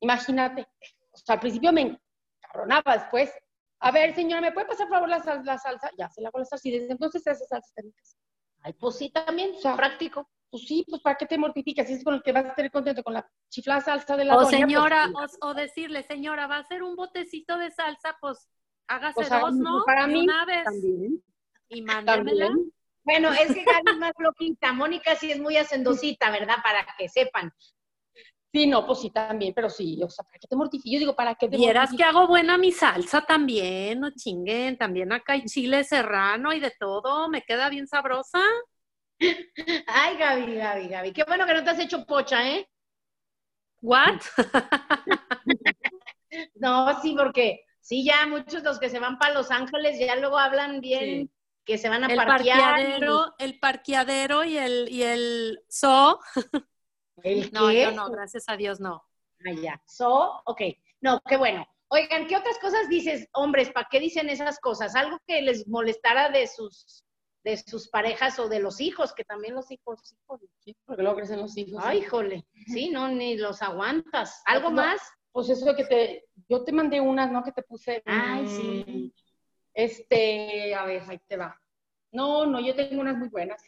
[0.00, 0.66] Imagínate.
[1.12, 1.98] O sea, al principio me
[2.42, 3.32] encabronaba, después,
[3.80, 5.90] a ver, señora, ¿me puede pasar por favor la, sal- la salsa?
[5.98, 8.16] Ya, se la hago la salsa y desde entonces se hace salsa en mi casa.
[8.62, 11.86] ay pues sí también O sea, práctico Pues sí, pues ¿para qué te mortificas?
[11.86, 14.34] Si es con el que vas a estar contento, con la chiflada salsa de la
[14.34, 17.70] O doña, pues, señora, pues, o, o decirle, señora, va a ser un botecito de
[17.70, 18.48] salsa, pues
[18.88, 19.82] hágase dos, ¿no?
[19.84, 21.22] para mí una vez también.
[21.68, 22.46] y mándemela.
[22.46, 22.72] También.
[23.04, 27.08] bueno es que Gaby es más loquita Mónica sí es muy hacendosita verdad para que
[27.08, 27.52] sepan
[28.52, 30.92] Sí, no, pues sí, también, pero sí, o sea, ¿para qué te mortificas?
[30.92, 35.12] Yo digo, ¿para qué te Vieras que hago buena mi salsa también, no chinguen, también
[35.12, 38.38] acá hay chile serrano y de todo, me queda bien sabrosa.
[39.18, 42.68] ay Gaby Gaby Gaby qué bueno que no te has hecho pocha eh
[43.80, 44.20] ¿What?
[46.54, 50.38] no sí porque sí ya muchos los que se van para Los Ángeles ya luego
[50.38, 51.30] hablan bien
[51.66, 56.18] que se van a El parquear y- el parqueadero y el, y el zoo.
[57.22, 57.82] ¿El No, qué?
[57.82, 59.02] yo no, gracias a Dios no.
[59.46, 59.82] Ah, ya.
[59.86, 60.60] So, ok.
[61.00, 61.66] No, qué bueno.
[61.88, 63.70] Oigan, ¿qué otras cosas dices, hombres?
[63.70, 64.94] ¿Para qué dicen esas cosas?
[64.96, 67.04] Algo que les molestara de sus,
[67.44, 70.48] de sus parejas o de los hijos, que también los hijos, híjole.
[70.60, 71.82] Sí, porque luego crecen los hijos.
[71.84, 72.46] Ay, híjole.
[72.66, 74.42] Sí, no, ni los aguantas.
[74.46, 74.76] ¿Algo No.
[74.76, 75.00] más?
[75.34, 77.42] Pues eso de que te, yo te mandé unas, ¿no?
[77.42, 78.00] Que te puse.
[78.06, 79.14] Ay, mm, sí.
[79.74, 81.60] Este, a ver, ahí te va.
[82.12, 83.60] No, no, yo tengo unas muy buenas,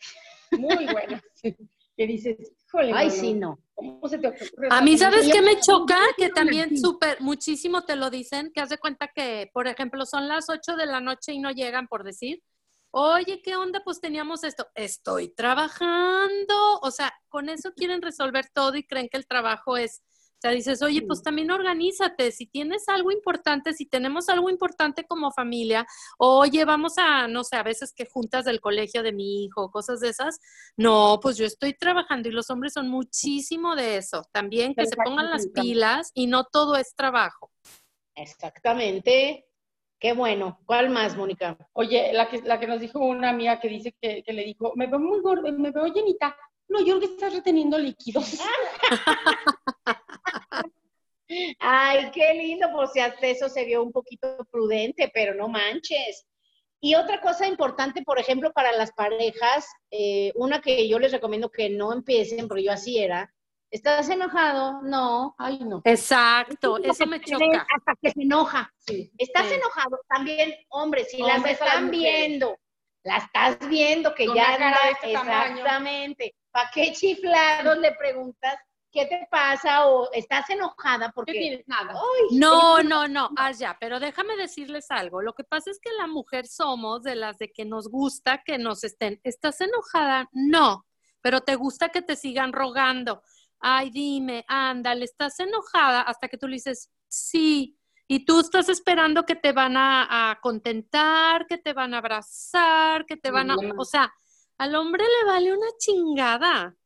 [0.52, 1.20] muy buenas.
[1.42, 2.36] que dices,
[2.68, 3.58] híjole, Ay, sí, no.
[3.74, 4.68] ¿Cómo se te ocurre?
[4.70, 5.98] A mí, ¿sabes qué me choca?
[6.16, 10.28] Que también súper, muchísimo te lo dicen, que haz de cuenta que, por ejemplo, son
[10.28, 12.44] las 8 de la noche y no llegan, por decir,
[12.92, 13.82] oye, ¿qué onda?
[13.82, 19.16] Pues teníamos esto, estoy trabajando, o sea, con eso quieren resolver todo y creen que
[19.16, 20.04] el trabajo es,
[20.36, 25.04] o sea, dices, oye, pues también organízate, si tienes algo importante, si tenemos algo importante
[25.04, 25.86] como familia,
[26.18, 30.00] oye, vamos a, no sé, a veces que juntas del colegio de mi hijo, cosas
[30.00, 30.38] de esas,
[30.76, 34.96] no, pues yo estoy trabajando y los hombres son muchísimo de eso, también que se
[34.96, 37.50] pongan las pilas y no todo es trabajo.
[38.14, 39.46] Exactamente.
[39.98, 40.60] Qué bueno.
[40.66, 41.56] ¿Cuál más, Mónica?
[41.72, 44.72] Oye, la que, la que nos dijo una amiga que dice que, que le dijo,
[44.76, 46.36] me veo muy gorda, me veo llenita.
[46.68, 48.38] No, yo creo que estás reteniendo líquidos.
[51.58, 56.26] Ay, qué lindo, por si hasta eso se vio un poquito prudente, pero no manches.
[56.80, 61.50] Y otra cosa importante, por ejemplo, para las parejas, eh, una que yo les recomiendo
[61.50, 63.32] que no empiecen, porque yo así era,
[63.70, 64.82] ¿estás enojado?
[64.82, 65.34] No.
[65.38, 65.80] Ay, no.
[65.84, 67.66] Exacto, eso me choca.
[67.74, 68.72] Hasta que se enoja.
[68.76, 69.10] Sí.
[69.18, 69.54] ¿Estás Sí.
[69.54, 69.98] enojado?
[70.08, 72.56] También, hombre, si las están viendo,
[73.02, 76.34] la estás viendo que Con ya anda, este exactamente.
[76.50, 78.56] ¿Para qué chiflados le preguntas
[78.96, 79.86] ¿qué te pasa?
[79.86, 81.32] O estás enojada ¿Qué porque...
[81.32, 81.68] tienes?
[81.68, 81.92] Nada.
[81.92, 85.20] Ay, No, no, no, ya, pero déjame decirles algo.
[85.20, 88.58] Lo que pasa es que la mujer somos de las de que nos gusta que
[88.58, 89.20] nos estén.
[89.22, 90.28] ¿Estás enojada?
[90.32, 90.86] No,
[91.20, 93.22] pero te gusta que te sigan rogando.
[93.60, 96.02] Ay, dime, ándale, ¿estás enojada?
[96.02, 97.78] Hasta que tú le dices, sí.
[98.08, 103.04] Y tú estás esperando que te van a, a contentar, que te van a abrazar,
[103.04, 103.56] que te van a...
[103.76, 104.12] O sea,
[104.58, 106.76] al hombre le vale una chingada.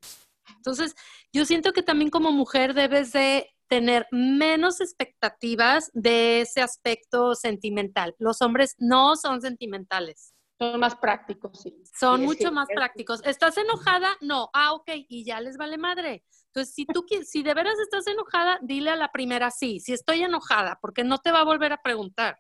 [0.57, 0.95] Entonces,
[1.33, 8.15] yo siento que también como mujer debes de tener menos expectativas de ese aspecto sentimental.
[8.19, 11.75] Los hombres no son sentimentales, Son más prácticos, sí.
[11.95, 13.21] son Sí, mucho sí, más es- prácticos.
[13.25, 14.17] ¿Estás enojada?
[14.21, 14.51] No.
[14.53, 16.25] Ah, ok, y ya les vale madre.
[16.47, 20.23] Entonces, si tú si de veras estás enojada, dile a la primera sí, si estoy
[20.23, 22.39] enojada, porque no te va a volver a preguntar.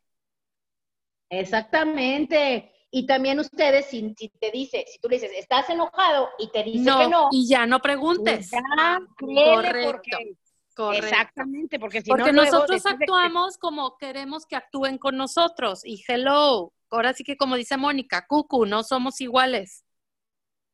[1.31, 2.71] Exactamente.
[2.93, 6.65] Y también ustedes, si, si te dice, si tú le dices, estás enojado y te
[6.65, 8.51] dice No, que no, y ya no preguntes.
[8.51, 10.37] ya, Correcto, porque-
[10.75, 11.07] Correcto.
[11.07, 15.85] Exactamente, porque si Porque no nosotros que- actuamos como queremos que actúen con nosotros.
[15.85, 19.85] Y hello, ahora sí que como dice Mónica, cucu, no somos iguales.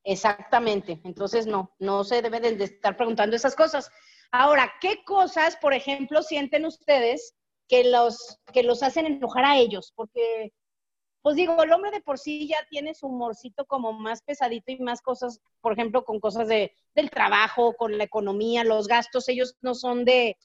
[0.04, 1.00] Exactamente.
[1.04, 3.90] Entonces, no, no se deben de estar preguntando esas cosas.
[4.30, 7.34] Ahora, ¿qué cosas, por ejemplo, sienten ustedes
[7.68, 9.92] que los, que los hacen enojar a ellos?
[9.96, 10.52] Porque,
[11.26, 14.78] pues digo, el hombre de por sí ya tiene su humorcito como más pesadito y
[14.78, 19.56] más cosas, por ejemplo, con cosas de, del trabajo, con la economía, los gastos, ellos
[19.60, 20.36] no son de,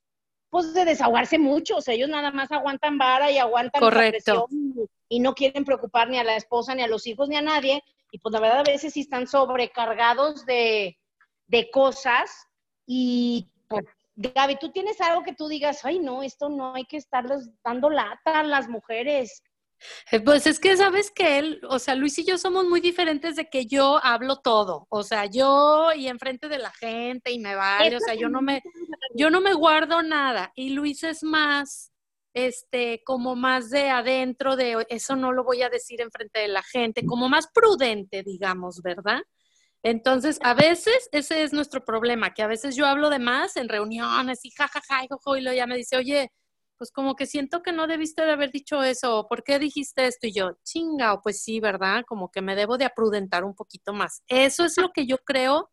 [0.50, 4.48] pues de desahogarse mucho, o sea, ellos nada más aguantan vara y aguantan la Correcto.
[4.48, 7.44] presión y no quieren preocupar ni a la esposa, ni a los hijos, ni a
[7.44, 10.98] nadie, y pues la verdad a veces sí están sobrecargados de,
[11.46, 12.48] de cosas
[12.88, 16.98] y pues, Gaby, tú tienes algo que tú digas, ay no, esto no hay que
[16.98, 19.44] estarles dando lata a las mujeres.
[20.12, 23.36] Eh, Pues es que sabes que él, o sea, Luis y yo somos muy diferentes
[23.36, 27.56] de que yo hablo todo, o sea, yo y enfrente de la gente y me
[27.56, 28.62] vale, o sea, yo no me,
[29.16, 31.92] yo no me guardo nada y Luis es más,
[32.34, 36.64] este, como más de adentro, de eso no lo voy a decir enfrente de la
[36.64, 39.22] gente, como más prudente, digamos, ¿verdad?
[39.84, 43.68] Entonces, a veces ese es nuestro problema, que a veces yo hablo de más en
[43.70, 46.32] reuniones y jajaja, y jojo, y luego ya me dice, oye,
[46.82, 50.26] pues como que siento que no debiste de haber dicho eso, ¿por qué dijiste esto?
[50.26, 52.04] Y yo, chinga, pues sí, ¿verdad?
[52.08, 54.24] Como que me debo de aprudentar un poquito más.
[54.28, 55.70] Eso es lo que yo creo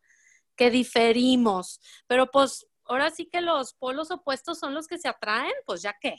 [0.55, 5.51] que diferimos, pero pues ahora sí que los polos opuestos son los que se atraen,
[5.65, 6.13] pues ya qué.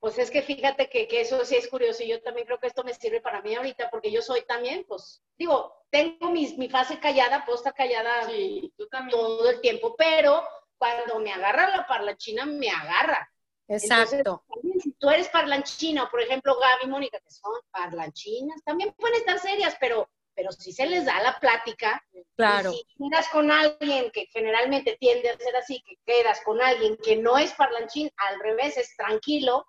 [0.00, 2.66] Pues es que fíjate que, que eso sí es curioso y yo también creo que
[2.66, 6.68] esto me sirve para mí ahorita porque yo soy también, pues, digo, tengo mis, mi
[6.68, 9.16] fase callada, puedo estar callada Sí, tú también.
[9.16, 10.42] todo el tiempo, pero
[10.78, 13.30] cuando me agarra la parlanchina, me agarra.
[13.68, 14.44] Exacto.
[14.80, 19.16] Si tú eres parlanchina, o por ejemplo Gaby y Mónica, que son parlanchinas, también pueden
[19.16, 22.02] estar serias, pero, pero si se les da la plática,
[22.36, 22.72] claro.
[22.72, 27.16] si quedas con alguien que generalmente tiende a ser así, que quedas con alguien que
[27.16, 29.66] no es parlanchín, al revés, es tranquilo,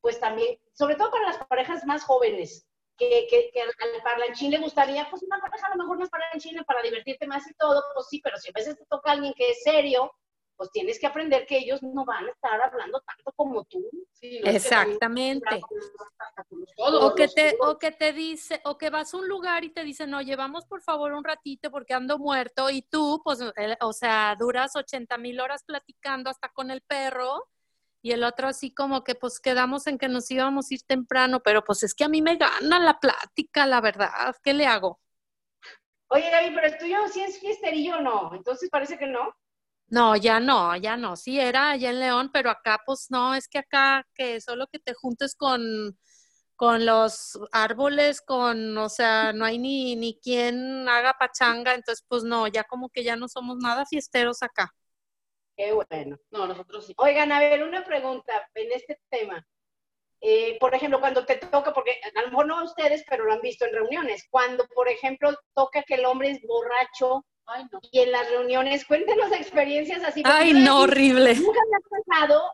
[0.00, 3.72] pues también, sobre todo para las parejas más jóvenes, que, que, que al
[4.02, 7.54] parlanchín le gustaría, pues una pareja a lo mejor más parlanchina para divertirte más y
[7.54, 10.10] todo, pues sí, pero si a veces te toca alguien que es serio,
[10.58, 13.88] pues tienes que aprender que ellos no van a estar hablando tanto como tú.
[14.12, 15.60] Sí, no, Exactamente.
[16.76, 19.84] O que te, o que te dice, o que vas a un lugar y te
[19.84, 23.38] dicen, oye, vamos por favor un ratito porque ando muerto, y tú, pues,
[23.80, 27.46] o sea, duras 80 mil horas platicando hasta con el perro,
[28.02, 31.40] y el otro así como que pues quedamos en que nos íbamos a ir temprano,
[31.40, 35.00] pero pues es que a mí me gana la plática, la verdad, ¿qué le hago?
[36.10, 39.32] Oye, Gaby, pero el tuyo sí es fiesterillo o no, entonces parece que no.
[39.90, 43.48] No, ya no, ya no, sí era allá en León, pero acá pues no, es
[43.48, 45.98] que acá que solo que te juntes con,
[46.56, 52.22] con los árboles, con, o sea, no hay ni, ni quien haga pachanga, entonces pues
[52.22, 54.74] no, ya como que ya no somos nada fiesteros acá.
[55.56, 56.18] Qué bueno.
[56.30, 56.94] No, nosotros sí.
[56.98, 59.44] Oigan, a ver, una pregunta en este tema.
[60.20, 63.40] Eh, por ejemplo, cuando te toca, porque a lo mejor no ustedes, pero lo han
[63.40, 67.80] visto en reuniones, cuando, por ejemplo, toca que el hombre es borracho Ay, no.
[67.90, 70.22] y en las reuniones, cuéntenos experiencias así.
[70.24, 71.34] Ay, no, así horrible.
[71.34, 72.52] Nunca me ha pasado,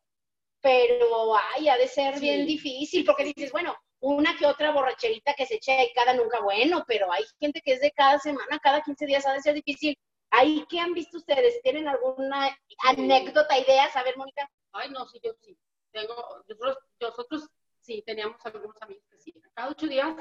[0.60, 2.20] pero ay, ha de ser Sí.
[2.20, 6.40] bien difícil, porque dices, bueno, una que otra borracherita que se echa y cada nunca
[6.40, 9.54] bueno, pero hay gente que es de cada semana, cada 15 días, ha de ser
[9.54, 9.96] difícil.
[10.30, 11.60] ¿Ahí qué han visto ustedes?
[11.62, 13.94] ¿Tienen alguna anécdota, ideas?
[13.96, 14.48] A ver, Mónica.
[14.72, 15.56] Ay, no, sí, yo sí.
[15.92, 16.14] Tengo,
[16.48, 17.48] nosotros, nosotros
[17.80, 19.32] sí teníamos algunos amigos que sí.
[19.54, 20.14] Cada ocho días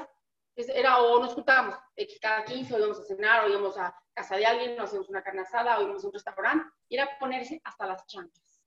[0.56, 1.76] era o nos juntábamos,
[2.20, 5.22] cada 15 o íbamos a cenar, o íbamos a casa de alguien, nos hacíamos una
[5.22, 8.60] carne asada, o íbamos a un restaurante, y era ponerse hasta las chanclas.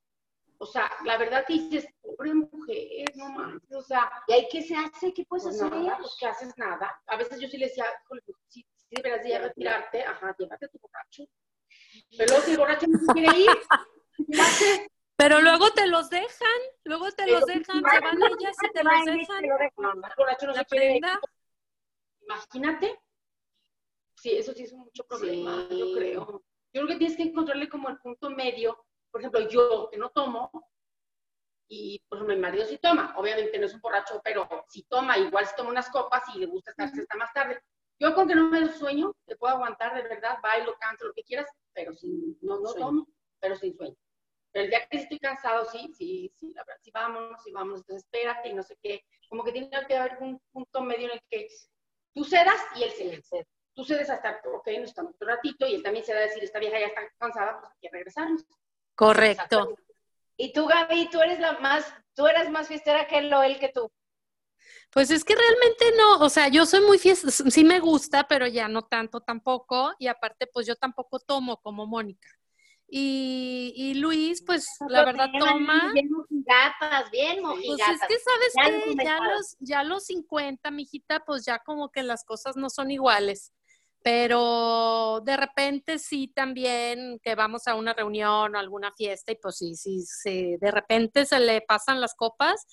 [0.59, 4.61] O sea, la verdad que dices, pobre mujer, no manches, o sea, ¿Y ahí qué
[4.63, 5.13] se hace?
[5.13, 5.71] ¿Qué puedes pues hacer?
[5.71, 7.01] nada, pues que haces nada.
[7.05, 10.67] A veces yo sí le decía, "Híjole, pues, sí, sí deberías de retirarte, ajá, llévate
[10.69, 11.23] tu borracho.
[12.17, 13.49] Pero luego si el borracho no se quiere ir,
[14.59, 14.87] ¿qué?
[15.15, 19.05] Pero luego te los dejan, luego te los dejan, se van ellas y te los
[19.05, 19.43] dejan.
[19.43, 19.51] El
[20.15, 21.05] borracho no La se quiere ir.
[22.27, 22.99] Imagínate.
[24.15, 25.79] Sí, eso sí es mucho problema, Sí.
[25.79, 26.43] yo creo.
[26.73, 28.83] Yo creo que tienes que encontrarle como el punto medio.
[29.11, 30.51] Por ejemplo, yo que no tomo,
[31.69, 33.13] y por ejemplo, mi marido sí toma.
[33.17, 36.45] Obviamente no es un borracho, pero si toma, igual se toma unas copas y le
[36.47, 37.61] gusta estarse hasta más tarde.
[37.99, 41.23] Yo con que no me sueño, te puedo aguantar de verdad, bailo, canto, lo que
[41.23, 42.85] quieras, pero sin, no, no Sueño.
[42.85, 43.07] tomo,
[43.39, 43.95] pero sin sueño.
[44.51, 47.79] Pero el día que estoy cansado, sí, sí, sí, la verdad, sí, vámonos, sí, vámonos,
[47.81, 49.03] entonces espérate y no sé qué.
[49.29, 51.47] Como que tiene que haber un punto medio en el que
[52.17, 52.91] tú cedas y él
[53.23, 53.47] cede.
[53.75, 56.43] Tú cedes hasta, ok, nos estamos otro ratito y él también se da a decir,
[56.43, 58.43] esta vieja ya está cansada, pues hay que regresarnos.
[58.95, 59.75] Correcto.
[60.35, 63.59] Y tú, Gaby, tú eres la más, tú eres más fiestera que él o él
[63.59, 63.91] que tú.
[64.89, 68.47] Pues es que realmente no, o sea, yo soy muy fiesta, sí me gusta, pero
[68.47, 72.27] ya no tanto tampoco, y aparte, pues yo tampoco tomo como Mónica.
[72.89, 75.91] Y, y Luis, pues la verdad toma.
[75.93, 78.01] Bien mojigatas, bien Pues mojigatas.
[78.01, 82.23] es que, ¿sabes me Ya los, ya los 50, mijita, pues ya como que las
[82.23, 83.53] cosas no son iguales.
[84.03, 89.57] Pero de repente sí también que vamos a una reunión o alguna fiesta y pues
[89.57, 92.67] sí, sí, sí, de repente se le pasan las copas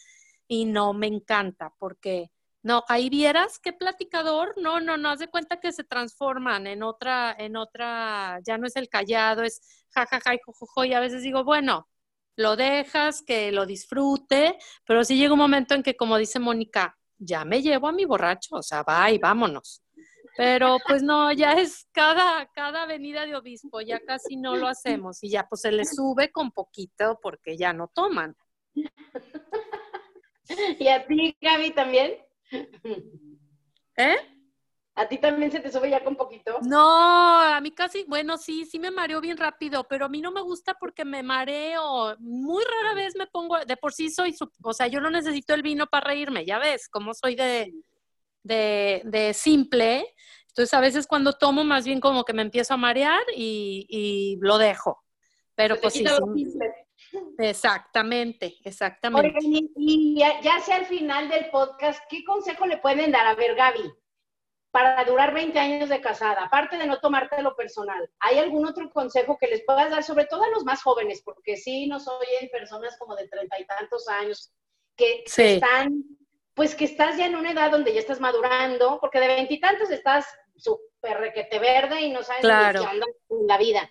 [0.46, 2.30] y no me encanta porque
[2.64, 6.82] no, ahí vieras qué platicador, no, no, no, haz de cuenta que se transforman en
[6.82, 9.60] otra, en otra, ya no es el callado, es
[9.90, 11.86] jajaja y jojojo, y a veces digo, bueno,
[12.36, 14.56] lo dejas, que lo disfrute,
[14.86, 18.06] pero sí llega un momento en que, como dice Mónica, ya me llevo a mi
[18.06, 19.82] borracho, o sea, va y vámonos.
[20.34, 25.22] Pero pues no, ya es cada, cada venida de obispo, ya casi no lo hacemos
[25.22, 28.34] y ya pues se le sube con poquito porque ya no toman.
[30.78, 32.24] ¿Y a ti, Gaby, también?
[33.96, 34.16] ¿Eh?
[34.96, 36.58] ¿A ti también se te sube ya con poquito?
[36.62, 40.30] No, a mí casi, bueno, sí, sí me mareo bien rápido, pero a mí no
[40.30, 42.16] me gusta porque me mareo.
[42.20, 45.62] Muy rara vez me pongo, de por sí soy, o sea, yo no necesito el
[45.62, 47.74] vino para reírme, ya ves, como soy de,
[48.44, 50.14] de, de simple.
[50.48, 54.38] Entonces a veces cuando tomo más bien como que me empiezo a marear y, y
[54.40, 55.02] lo dejo.
[55.56, 56.04] Pero pues sí,
[57.38, 59.28] exactamente, exactamente.
[59.38, 63.26] Oigan, y, ya, ya sea al final del podcast, ¿qué consejo le pueden dar?
[63.26, 63.92] A ver, Gaby,
[64.70, 68.90] para durar 20 años de casada, aparte de no tomarte lo personal, ¿hay algún otro
[68.90, 71.22] consejo que les puedas dar, sobre todo a los más jóvenes?
[71.24, 74.52] Porque sí nos oyen personas como de treinta y tantos años
[74.96, 75.42] que Sí.
[75.42, 76.02] están,
[76.54, 80.26] pues que estás ya en una edad donde ya estás madurando, porque de veintitantos estás
[80.56, 82.80] súper requete verde y no sabes Claro.
[82.82, 83.90] qué onda en la vida.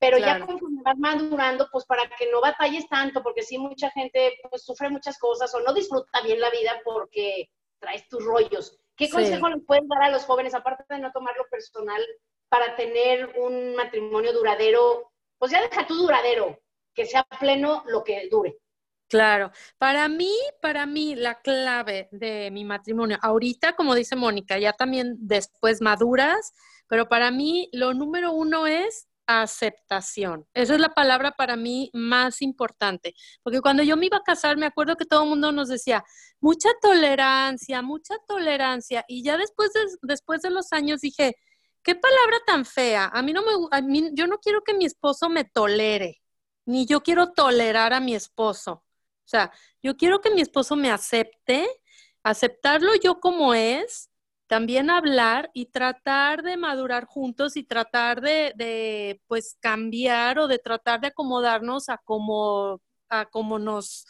[0.00, 0.40] Pero Claro.
[0.40, 4.64] ya conforme vas madurando, pues para que no batalles tanto, porque sí mucha gente pues
[4.64, 8.78] sufre muchas cosas o no disfruta bien la vida porque traes tus rollos.
[8.96, 9.12] ¿Qué Sí.
[9.12, 12.02] consejo le pueden dar a los jóvenes, aparte de no tomarlo personal,
[12.48, 15.10] para tener un matrimonio duradero?
[15.38, 16.58] Pues ya deja tú duradero,
[16.94, 18.56] que sea pleno lo que dure.
[19.08, 24.72] Claro, para mí, para mí la clave de mi matrimonio, ahorita, como dice Mónica, ya
[24.74, 26.52] también después maduras,
[26.88, 30.48] pero para mí lo número uno es aceptación.
[30.54, 34.56] Esa es la palabra para mí más importante, porque cuando yo me iba a casar,
[34.56, 36.02] me acuerdo que todo el mundo nos decía,
[36.40, 41.36] mucha tolerancia, mucha tolerancia, y ya después de, después de los años dije,
[41.82, 44.86] qué palabra tan fea, a mí no me, a mí, yo no quiero que mi
[44.86, 46.22] esposo me tolere,
[46.64, 48.72] ni yo quiero tolerar a mi esposo.
[48.72, 49.52] O sea,
[49.82, 51.68] yo quiero que mi esposo me acepte,
[52.22, 54.10] aceptarlo yo como es,
[54.48, 60.58] también hablar y tratar de madurar juntos y tratar de, de, pues cambiar o de
[60.58, 62.80] tratar de acomodarnos a como,
[63.10, 64.06] a como nos,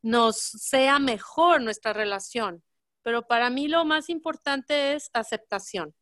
[0.00, 2.64] nos sea mejor nuestra relación.
[3.02, 5.94] Pero para mí lo más importante es aceptación.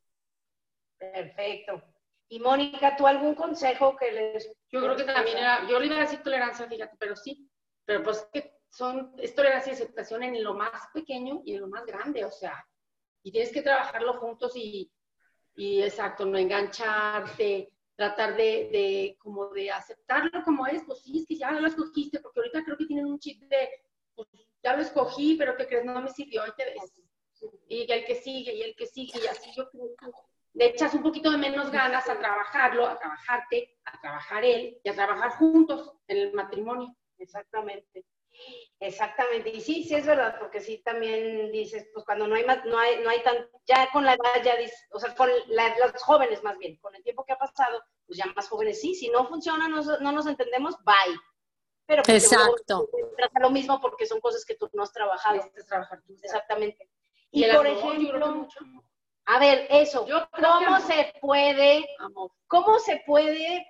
[0.96, 1.82] Perfecto.
[2.28, 4.52] Y Mónica, ¿tú algún consejo que les...
[4.70, 7.50] Yo creo que también era, yo le iba a decir tolerancia, fíjate, pero sí,
[7.84, 11.66] pero pues que son, es tolerancia y aceptación en lo más pequeño y en lo
[11.68, 12.64] más grande, o sea,
[13.22, 14.90] y tienes que trabajarlo juntos y,
[15.56, 21.26] y exacto, no engancharte, tratar de, de, como de aceptarlo como es, pues sí, es
[21.26, 23.68] que ya lo escogiste, porque ahorita creo que tienen un chip de,
[24.14, 24.28] pues
[24.62, 26.92] ya lo escogí, pero que crees, no me sirvió, y te ves.
[27.68, 30.06] Y el que sigue, y el que sigue, y así yo creo que
[30.54, 34.88] le echas un poquito de menos ganas a trabajarlo, a trabajarte, a trabajar él y
[34.88, 36.94] a trabajar juntos en el matrimonio.
[37.18, 38.04] Exactamente.
[38.80, 39.50] Exactamente.
[39.50, 42.78] Y sí, sí es verdad, porque sí también dices, pues cuando no hay más, no
[42.78, 43.36] hay, no hay tan,
[43.66, 46.94] ya con la edad ya dices, o sea, con la- los jóvenes más bien, con
[46.94, 50.12] el tiempo que ha pasado, pues ya más jóvenes sí, si no funciona, no, no
[50.12, 51.16] nos entendemos, bye.
[51.86, 52.88] Pero pues, Exacto.
[53.16, 55.36] trata lo mismo porque son cosas que tú no has trabajado.
[55.36, 56.14] Este es trabajar tú.
[56.22, 56.88] Exactamente.
[57.32, 58.48] Y por amor, ejemplo,
[59.26, 62.30] a ver, eso, Yo que ¿cómo se puede, Amor.
[62.46, 63.66] cómo se puede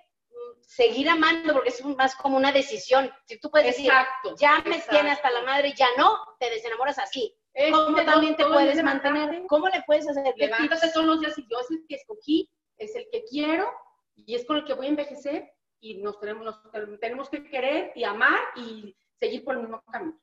[0.71, 3.11] seguir amando, porque es más como una decisión.
[3.25, 4.91] Si tú puedes Exacto, decir, ya me exacto.
[4.91, 7.35] tiene hasta la madre, ya no, te desenamoras así.
[7.71, 9.43] ¿Cómo Este, también te puedes mantener?
[9.47, 10.33] ¿Cómo le puedes hacer?
[10.37, 13.69] Levántate todos los días y yo es el que escogí, es el que quiero
[14.15, 15.51] y es con el que voy a envejecer
[15.81, 20.17] y nos tenemos, nos tenemos que querer y amar y seguir por el mismo camino.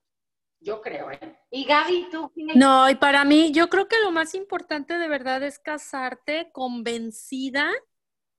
[0.60, 1.38] Yo creo, ¿eh?
[1.50, 2.32] Y Gaby, tú.
[2.56, 7.70] No, y para mí, yo creo que lo más importante de verdad es casarte convencida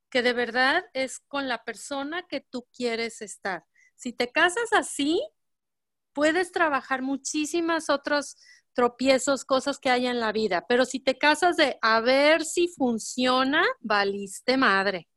[0.09, 3.65] que de verdad es con la persona que tú quieres estar.
[3.95, 5.21] Si te casas así,
[6.13, 8.37] puedes trabajar muchísimas otros
[8.73, 12.67] tropiezos, cosas que hay en la vida, pero si te casas de a ver si
[12.69, 15.09] funciona, valiste madre,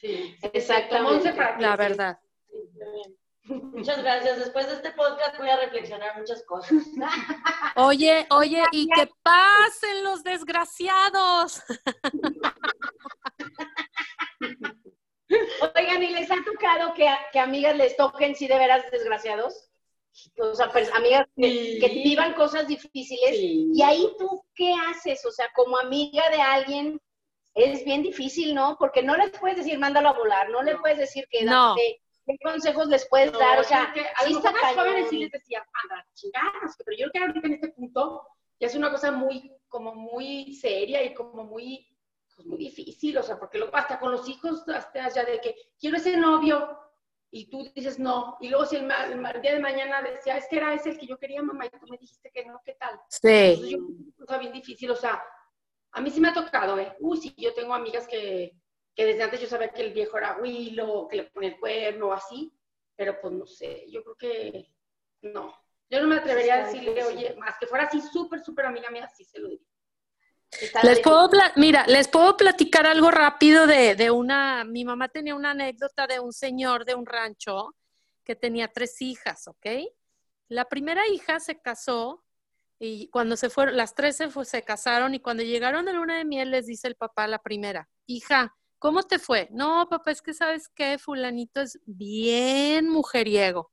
[0.00, 0.34] Sí.
[0.54, 1.34] Exactamente.
[1.58, 3.19] La sí.
[3.44, 4.38] Muchas gracias.
[4.38, 6.72] Después de este podcast voy a reflexionar muchas cosas.
[7.76, 11.62] Oye, oye, y que pasen los desgraciados.
[15.76, 19.70] Oigan, ¿y les ha tocado que, que amigas les toquen, sí, de veras desgraciados?
[20.38, 21.78] O sea, pues, amigas que, Sí.
[21.80, 23.36] que vivan cosas difíciles.
[23.36, 23.70] Sí.
[23.72, 25.24] Y ahí tú, ¿qué haces?
[25.24, 27.00] O sea, como amiga de alguien,
[27.54, 28.76] es bien difícil, ¿no?
[28.78, 31.74] Porque no les puedes decir, mándalo a volar, no le puedes decir que No.
[32.38, 33.58] ¿Qué consejos les puedes No, dar?
[33.58, 36.96] O sea, que a sí lo mejor más jóvenes sí les decía, anda, chingadas, pero
[36.96, 38.26] yo creo que ahorita en este punto
[38.58, 41.86] ya es una cosa muy, como muy seria y como muy,
[42.34, 45.54] pues muy difícil, o sea, porque luego hasta con los hijos, hasta ya de que
[45.78, 46.76] quiero ese novio,
[47.32, 50.46] y tú dices no, y luego si el, el el día de mañana decía, es
[50.48, 52.74] que era ese el que yo quería, mamá, y tú me dijiste que no, ¿qué
[52.74, 52.90] tal?
[52.92, 53.70] Entonces, Sí.
[53.70, 53.78] yo,
[54.24, 55.22] o sea, bien difícil, o sea,
[55.92, 56.96] a mí sí me ha tocado, ¿eh?
[57.00, 58.52] Uy, sí, yo tengo amigas que,
[59.00, 62.08] que desde antes yo sabía que el viejo era Willow, que le ponía el cuerno
[62.08, 62.52] o así,
[62.94, 64.74] pero pues no sé, yo creo que
[65.22, 65.54] no.
[65.88, 67.16] Yo no me atrevería a está decirle, difícil.
[67.16, 69.66] oye, más que fuera así súper, súper amiga mía, sí se lo diría.
[70.84, 75.52] Les puedo, mira, les puedo platicar algo rápido de, de una, mi mamá tenía una
[75.52, 77.74] anécdota de un señor de un rancho
[78.22, 79.66] que tenía tres hijas, ¿ok?
[80.48, 82.22] La primera hija se casó
[82.78, 86.18] y cuando se fueron, las tres se, fu- se casaron y cuando llegaron de luna
[86.18, 89.48] de miel les dice el papá a la primera, hija, ¿cómo te fue?
[89.52, 93.70] No, papá, es que sabes que fulanito es bien mujeriego.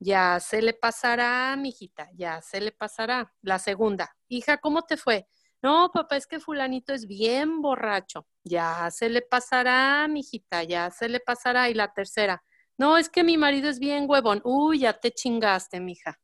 [0.00, 3.34] Ya se le pasará, mijita, ya se le pasará.
[3.42, 5.28] La segunda, hija, ¿cómo te fue?
[5.62, 8.26] No, papá, es que fulanito es bien borracho.
[8.44, 11.68] Ya se le pasará, mijita, ya se le pasará.
[11.70, 12.42] Y la tercera,
[12.78, 14.40] no, es que mi marido es bien huevón.
[14.44, 16.18] Uy, ya te chingaste, mija.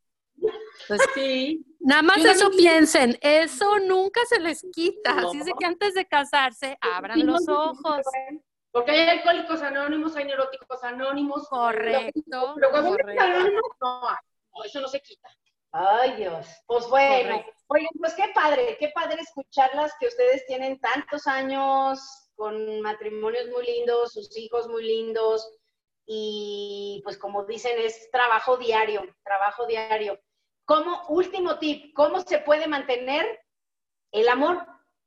[0.82, 5.14] Entonces, Sí, nada más Yo eso piensen, eso nunca se les quita.
[5.14, 5.28] No.
[5.28, 8.00] Así es que antes de casarse, abran los ojos.
[8.70, 11.48] Porque hay alcohólicos anónimos, hay neuróticos anónimos.
[11.48, 13.22] Correcto, Pero cuando correcto.
[13.22, 15.28] anónimo, no, no, eso no se quita.
[15.70, 16.46] Ay, Dios.
[16.66, 17.30] Pues bueno.
[17.30, 17.52] Correcto.
[17.68, 22.00] Oigan, pues qué padre, qué padre escucharlas que ustedes tienen tantos años
[22.36, 25.48] con matrimonios muy lindos, sus hijos muy lindos
[26.06, 30.20] y pues como dicen es trabajo diario, trabajo diario.
[30.64, 33.26] Como último tip, ¿cómo se puede mantener
[34.12, 34.56] el amor?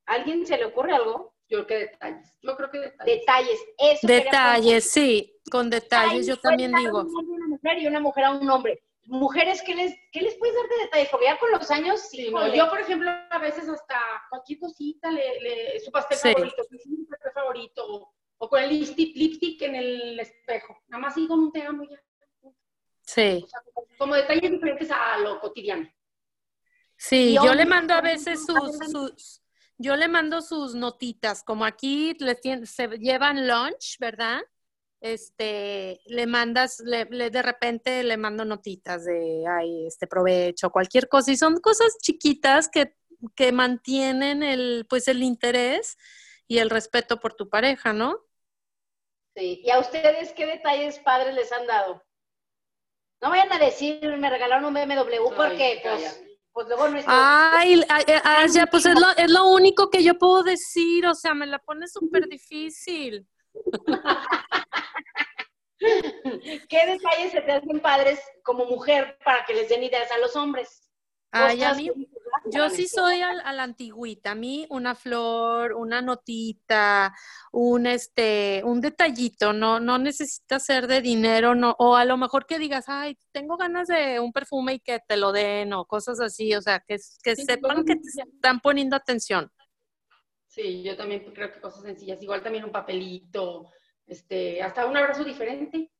[0.06, 1.34] ¿A ¿Alguien se le ocurre algo?
[1.48, 2.34] Yo creo que detalles.
[2.42, 3.18] Yo creo que detalles.
[3.20, 4.06] Detalles, eso.
[4.06, 7.00] Detalles, sí, con detalles, Ay, yo también digo.
[7.00, 8.82] un hombre a una mujer y una mujer a un hombre.
[9.06, 11.08] Mujeres, ¿qué les, qué les puedes dar de detalles?
[11.10, 13.98] Porque ya con los años, Sí, sí, no, yo, por ejemplo, a veces hasta
[14.28, 16.32] cualquier cosita, le, le- su pastel Sí.
[16.34, 20.76] favorito, su pastel favorito, o, o con el lipstick, lipstick en el espejo.
[20.88, 21.98] Nada más digo un te amo ya.
[23.14, 25.88] Sí, O sea, como, como detalles diferentes a lo cotidiano.
[26.96, 29.42] sí, yo le mando a veces sus, sus,
[29.78, 32.38] yo le mando sus notitas, como aquí les
[32.70, 34.40] se llevan lunch, ¿verdad?
[35.00, 41.08] Este, le mandas, le, le- de repente le mando notitas de, ay, este provecho, cualquier
[41.08, 42.96] cosa, y son cosas chiquitas que,
[43.36, 45.96] que mantienen el, pues el interés
[46.48, 48.24] y el respeto por tu pareja, ¿no?
[49.34, 49.62] Sí.
[49.64, 52.02] ¿Y a ustedes qué detalles padres les han dado?
[53.20, 57.16] No vayan a decir, me regalaron un BMW, porque Ay, pues, pues luego nuestros...
[57.18, 61.14] Ay, ay, ay, ya, pues es lo, es lo único que yo puedo decir, o
[61.14, 63.26] sea, me la pone súper difícil.
[65.80, 70.34] ¿Qué detalles se te hacen padres como mujer para que les den ideas a los
[70.36, 70.87] hombres?
[71.30, 72.94] Ay, a mí, que dices, "Ay, yo sí neta".
[72.94, 77.14] soy a, a la antigüita, a mí una flor, una notita,
[77.52, 82.46] un este, un detallito, no, no necesita ser de dinero, no, o a lo mejor
[82.46, 86.20] que digas, ay, tengo ganas de un perfume y que te lo den, o cosas
[86.20, 89.50] así, o sea, que, que Sí, sepan que te están poniendo atención.
[90.46, 92.22] Sí, yo también creo que cosas sencillas.
[92.22, 93.70] Igual también un papelito,
[94.06, 95.92] este, hasta un abrazo diferente.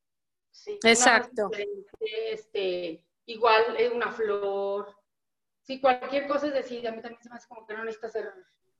[0.51, 0.79] Sí.
[0.83, 1.49] Exacto.
[1.49, 4.95] diferente, Este, igual eh, una flor.
[5.69, 8.09] Sí, cualquier cosa es decir, a mí también se me hace como que no necesita
[8.09, 8.33] ser,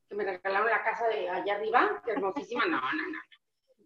[0.07, 3.19] que me regalaron la casa de allá arriba, que hermosísima, no, no, no.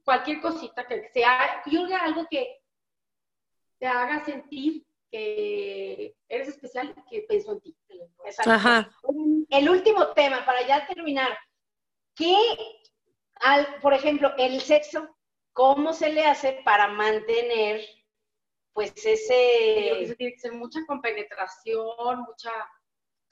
[0.05, 2.61] cualquier cosita que sea, yo algo que
[3.77, 7.77] te haga sentir que eres especial, que pensó en ti.
[8.45, 8.89] Ajá.
[9.49, 11.37] El último tema, para ya terminar.
[12.15, 12.37] ¿Qué,
[13.41, 15.13] al, por ejemplo, el sexo,
[15.51, 17.81] cómo se le hace para mantener,
[18.71, 22.49] pues, Yo creo que ese, eso tiene que ser mucha compenetración, mucha...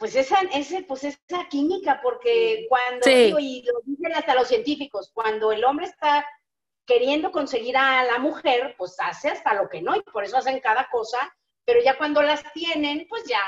[0.02, 2.00] pues, esa, ese, pues, esa química?
[2.04, 3.14] Porque cuando, Sí.
[3.26, 6.26] digo, y lo dicen hasta los científicos, cuando el hombre está
[6.86, 10.60] queriendo conseguir a la mujer, pues hace hasta lo que no, y por eso hacen
[10.60, 11.20] cada cosa,
[11.64, 13.44] pero ya cuando las tienen, pues ya,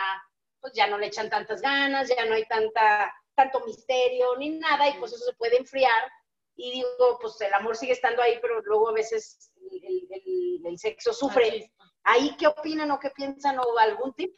[0.62, 4.88] pues ya no le echan tantas ganas, ya no hay tanta, tanto misterio ni nada,
[4.88, 6.10] y pues eso se puede enfriar.
[6.56, 10.78] Y digo, pues el amor sigue estando ahí, pero luego a veces el, el- el
[10.78, 11.72] sexo sufre.
[12.04, 14.36] ¿Ahí qué opinan o qué piensan o algún tip?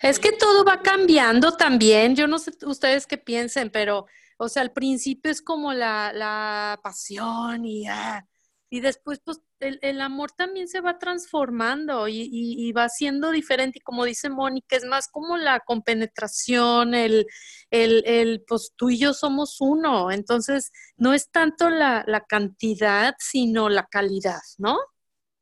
[0.00, 2.14] Es que todo va cambiando también.
[2.16, 4.06] Yo no sé ustedes qué piensen, pero,
[4.38, 8.24] o sea, al principio es como la, la pasión y, ah,
[8.70, 13.30] y después, pues, el, el amor también se va transformando y, y- y va siendo
[13.30, 13.78] diferente.
[13.78, 17.26] Y como dice Mónica, es más como la compenetración, el,
[17.70, 20.10] el, el, pues, tú y yo somos uno.
[20.10, 24.76] Entonces, no es tanto la, la cantidad, sino la calidad, ¿no?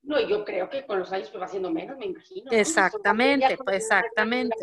[0.03, 2.51] No, yo creo que con los años pues va siendo menos, me imagino.
[2.51, 2.57] ¿no?
[2.59, 4.57] Exactamente, pues, exactamente.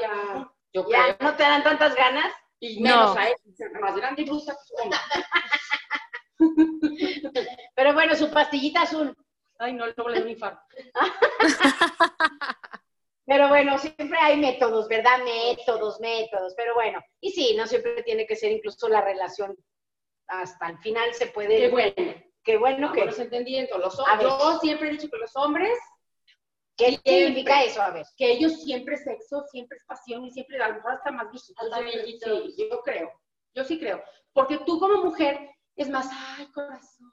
[0.00, 1.30] Ya, yo ¿Ya creo.
[1.30, 2.32] no te dan tantas ganas?
[2.60, 3.20] Y menos No.
[3.20, 3.34] a él,
[3.80, 4.56] más grande y bruta.
[4.68, 4.90] pues.
[7.74, 9.16] Pero bueno, su pastillita azul.
[9.58, 10.60] Ay, no, luego le dio un infarto.
[13.26, 15.18] Pero bueno, siempre hay métodos, ¿verdad?
[15.24, 16.54] Métodos, métodos.
[16.56, 19.56] Pero bueno, y sí, no siempre tiene que ser incluso la relación
[20.26, 21.56] hasta el final se puede.
[21.58, 21.94] Qué bueno.
[22.44, 23.00] Qué bueno que.
[23.00, 23.78] Vamos entendiendo.
[23.78, 24.20] Los, ver.
[24.20, 25.78] yo siempre he dicho que los hombres,
[26.76, 27.80] ¿Qué significa eso?
[27.80, 28.04] A ver.
[28.16, 31.30] que ellos siempre es sexo, siempre es pasión y siempre a lo mejor hasta más
[31.30, 32.54] viejitos.
[32.56, 33.12] Sí, yo creo.
[33.54, 34.02] Yo sí creo.
[34.32, 37.12] Porque tú como mujer es más, ay, corazón,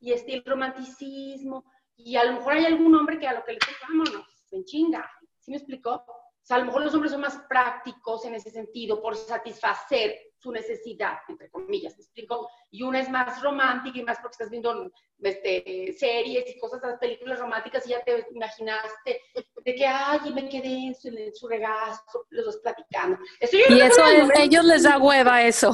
[0.00, 1.64] y este, el romanticismo,
[1.96, 4.64] y a lo mejor hay algún hombre que a lo que le dice, vámonos, en
[4.64, 5.10] chinga.
[5.40, 5.92] ¿Sí me explicó?
[5.94, 10.33] O sea, a lo mejor los hombres son más prácticos en ese sentido, por satisfacer
[10.44, 12.50] su necesidad, entre comillas, ¿me explico?
[12.70, 14.90] Y una es más romántica y más porque estás viendo
[15.22, 19.22] este, series y cosas, las películas románticas y ya te imaginaste
[19.64, 23.18] de que, ay, me quedé en su, en su regazo, los dos platicando.
[23.40, 25.72] Eso yo Y eso a ellos les da hueva eso.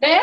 [0.00, 0.22] ¿Ves?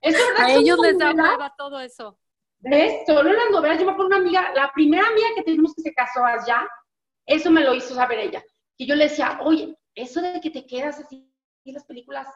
[0.00, 0.18] Eso.
[0.38, 2.18] A ellos les da hueva todo eso.
[2.60, 3.02] ¿Ves?
[3.06, 5.82] Solo en las novelas, yo me acuerdo una amiga, la primera amiga que tenemos que
[5.82, 6.66] se casó allá,
[7.26, 8.42] eso me lo hizo saber ella.
[8.78, 11.30] Y yo le decía, oye, eso de que te quedas así
[11.64, 12.26] en las películas,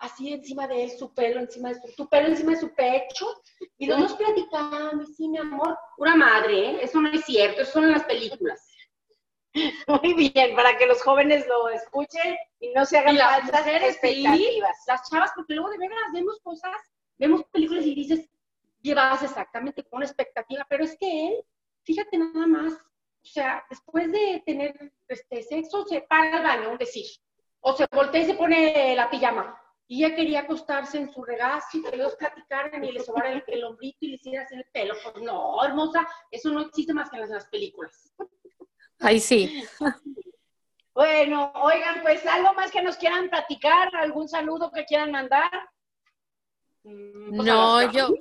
[0.00, 3.42] así encima de él, su pelo encima de su, tu pelo encima de su pecho,
[3.78, 6.78] y los dos platicando, y sí, mi amor, una madre, ¿eh?
[6.82, 8.66] Eso no es cierto, eso son las películas.
[10.02, 13.98] Muy bien, para que los jóvenes lo escuchen y no se hagan las falsas mujeres,
[14.00, 14.08] sí.
[14.08, 14.76] expectativas.
[14.86, 16.76] Las chavas, porque luego de veras vemos cosas,
[17.18, 18.28] vemos películas y dices,
[18.80, 21.44] llevas exactamente con expectativa, pero es que él,
[21.84, 26.78] fíjate nada más, o sea, después de tener este sexo, se para al baño, un
[26.78, 27.06] decir,
[27.60, 29.59] o se voltea y se pone la pijama,
[29.90, 33.42] y ella quería acostarse en su regazo y que los platicaran y le sobara el,
[33.48, 37.10] el hombrito y le hiciera así el pelo, pues no, hermosa, eso no existe más
[37.10, 38.14] que en las, en las películas.
[39.00, 39.64] Ahí sí.
[40.94, 45.50] Bueno, oigan, pues algo más que nos quieran platicar, algún saludo que quieran mandar.
[46.84, 48.14] Mm, pues, No, yo,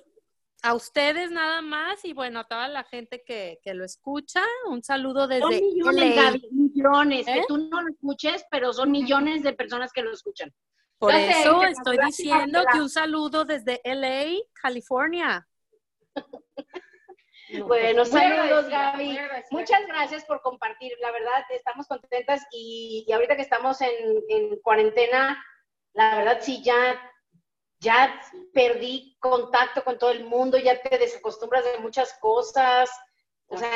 [0.63, 4.82] a ustedes nada más y bueno, a toda la gente que, que lo escucha, un
[4.82, 6.24] saludo Son desde millones, LA.
[6.24, 7.45] Gaby, millones, que ¿Eh?
[7.47, 10.51] tú no lo escuches, pero son millones de personas que lo escuchan.
[10.99, 15.47] Por eso estoy diciendo que un saludo desde LA, California.
[17.65, 19.17] Bueno, Muy saludos, Gaby.
[19.49, 20.93] Muchas gracias por compartir.
[21.01, 23.89] La verdad, estamos contentas y, y ahorita que estamos en,
[24.29, 25.43] en cuarentena,
[25.93, 27.01] la verdad sí ya,
[27.79, 28.21] ya
[28.53, 32.89] perdí contacto con todo el mundo, ya te desacostumbras de muchas cosas.
[33.47, 33.71] O sea,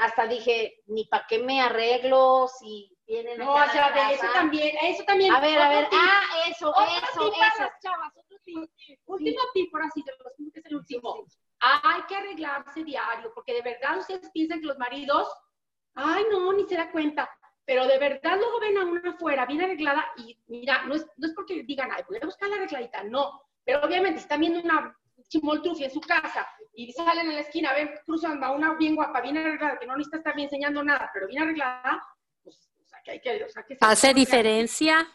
[0.00, 2.89] hasta dije, ni para qué me arreglo si
[3.38, 5.34] No, o sea, de eso también, eso también.
[5.34, 7.62] A ver, a ver, tip, ah, eso, otro eso, tip eso.
[7.62, 8.70] las chavas, otro tip.
[9.06, 11.26] Último tip, por así, los que es el último.
[11.58, 15.28] Hay que arreglarse diario, porque de verdad ustedes piensan que los maridos,
[15.94, 17.28] ay, no, ni se da cuenta.
[17.64, 21.26] Pero de verdad luego ven a una afuera bien arreglada y mira, no es, no
[21.26, 23.42] es porque digan, ay, voy a buscar la arregladita, no.
[23.64, 24.96] Pero obviamente si están viendo una
[25.28, 29.20] chimoltrufia en su casa y salen en la esquina, ven, cruzan a una bien guapa,
[29.20, 32.02] bien arreglada, que no necesita estar bien enseñando nada, pero bien arreglada,
[33.04, 35.06] que hay que, o sea, que se- ¿Hace diferencia?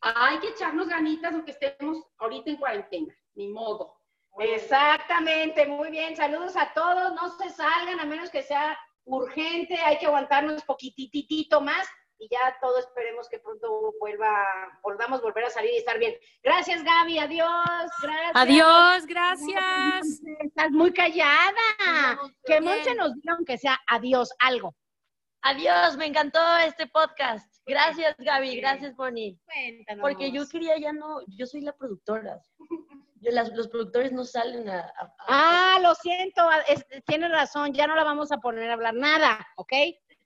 [0.00, 3.94] Hay que echarnos ganitas aunque estemos ahorita en cuarentena, ni modo.
[4.38, 6.14] Exactamente, muy bien.
[6.16, 7.12] Saludos a todos.
[7.14, 9.74] No se salgan a menos que sea urgente.
[9.76, 11.86] Hay que aguantarnos poquititito más.
[12.18, 14.32] y ya todo esperemos que pronto vuelva,
[14.82, 16.14] volvamos a volver a salir y estar bien.
[16.42, 18.32] Gracias, Gaby, adiós, gracias.
[18.34, 20.22] Adiós, gracias.
[20.40, 22.18] Estás muy callada.
[22.42, 24.74] Que Monse nos diga aunque sea adiós, algo.
[25.48, 27.46] Adiós, me encantó este podcast.
[27.66, 29.38] Gracias, Gaby, gracias, Bonnie.
[29.44, 30.02] Cuéntanos.
[30.02, 32.40] Porque yo quería ya no, yo soy la productora.
[33.20, 34.80] Yo, las- los productores no salen a...
[34.80, 38.74] a- a- Ah, lo siento, es- tienes razón, ya no la vamos a poner a
[38.74, 39.72] hablar nada, ¿ok?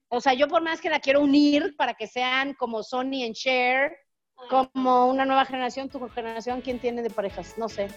[0.09, 3.35] O sea, yo por más que la quiero unir para que sean como Sony and
[3.35, 3.97] Cher,
[4.49, 7.59] como una nueva generación, tu generación, ¿quién tiene de parejas?
[7.59, 7.89] No sé.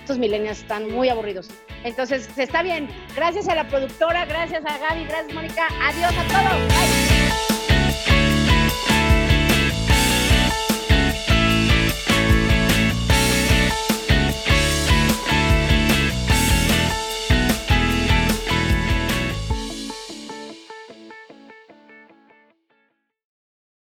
[0.00, 1.48] Estos millennials están muy aburridos.
[1.84, 2.88] Entonces, está bien.
[3.14, 5.68] Gracias a la productora, gracias a Gaby, gracias Mónica.
[5.82, 6.68] Adiós a todos.
[6.68, 7.19] Bye.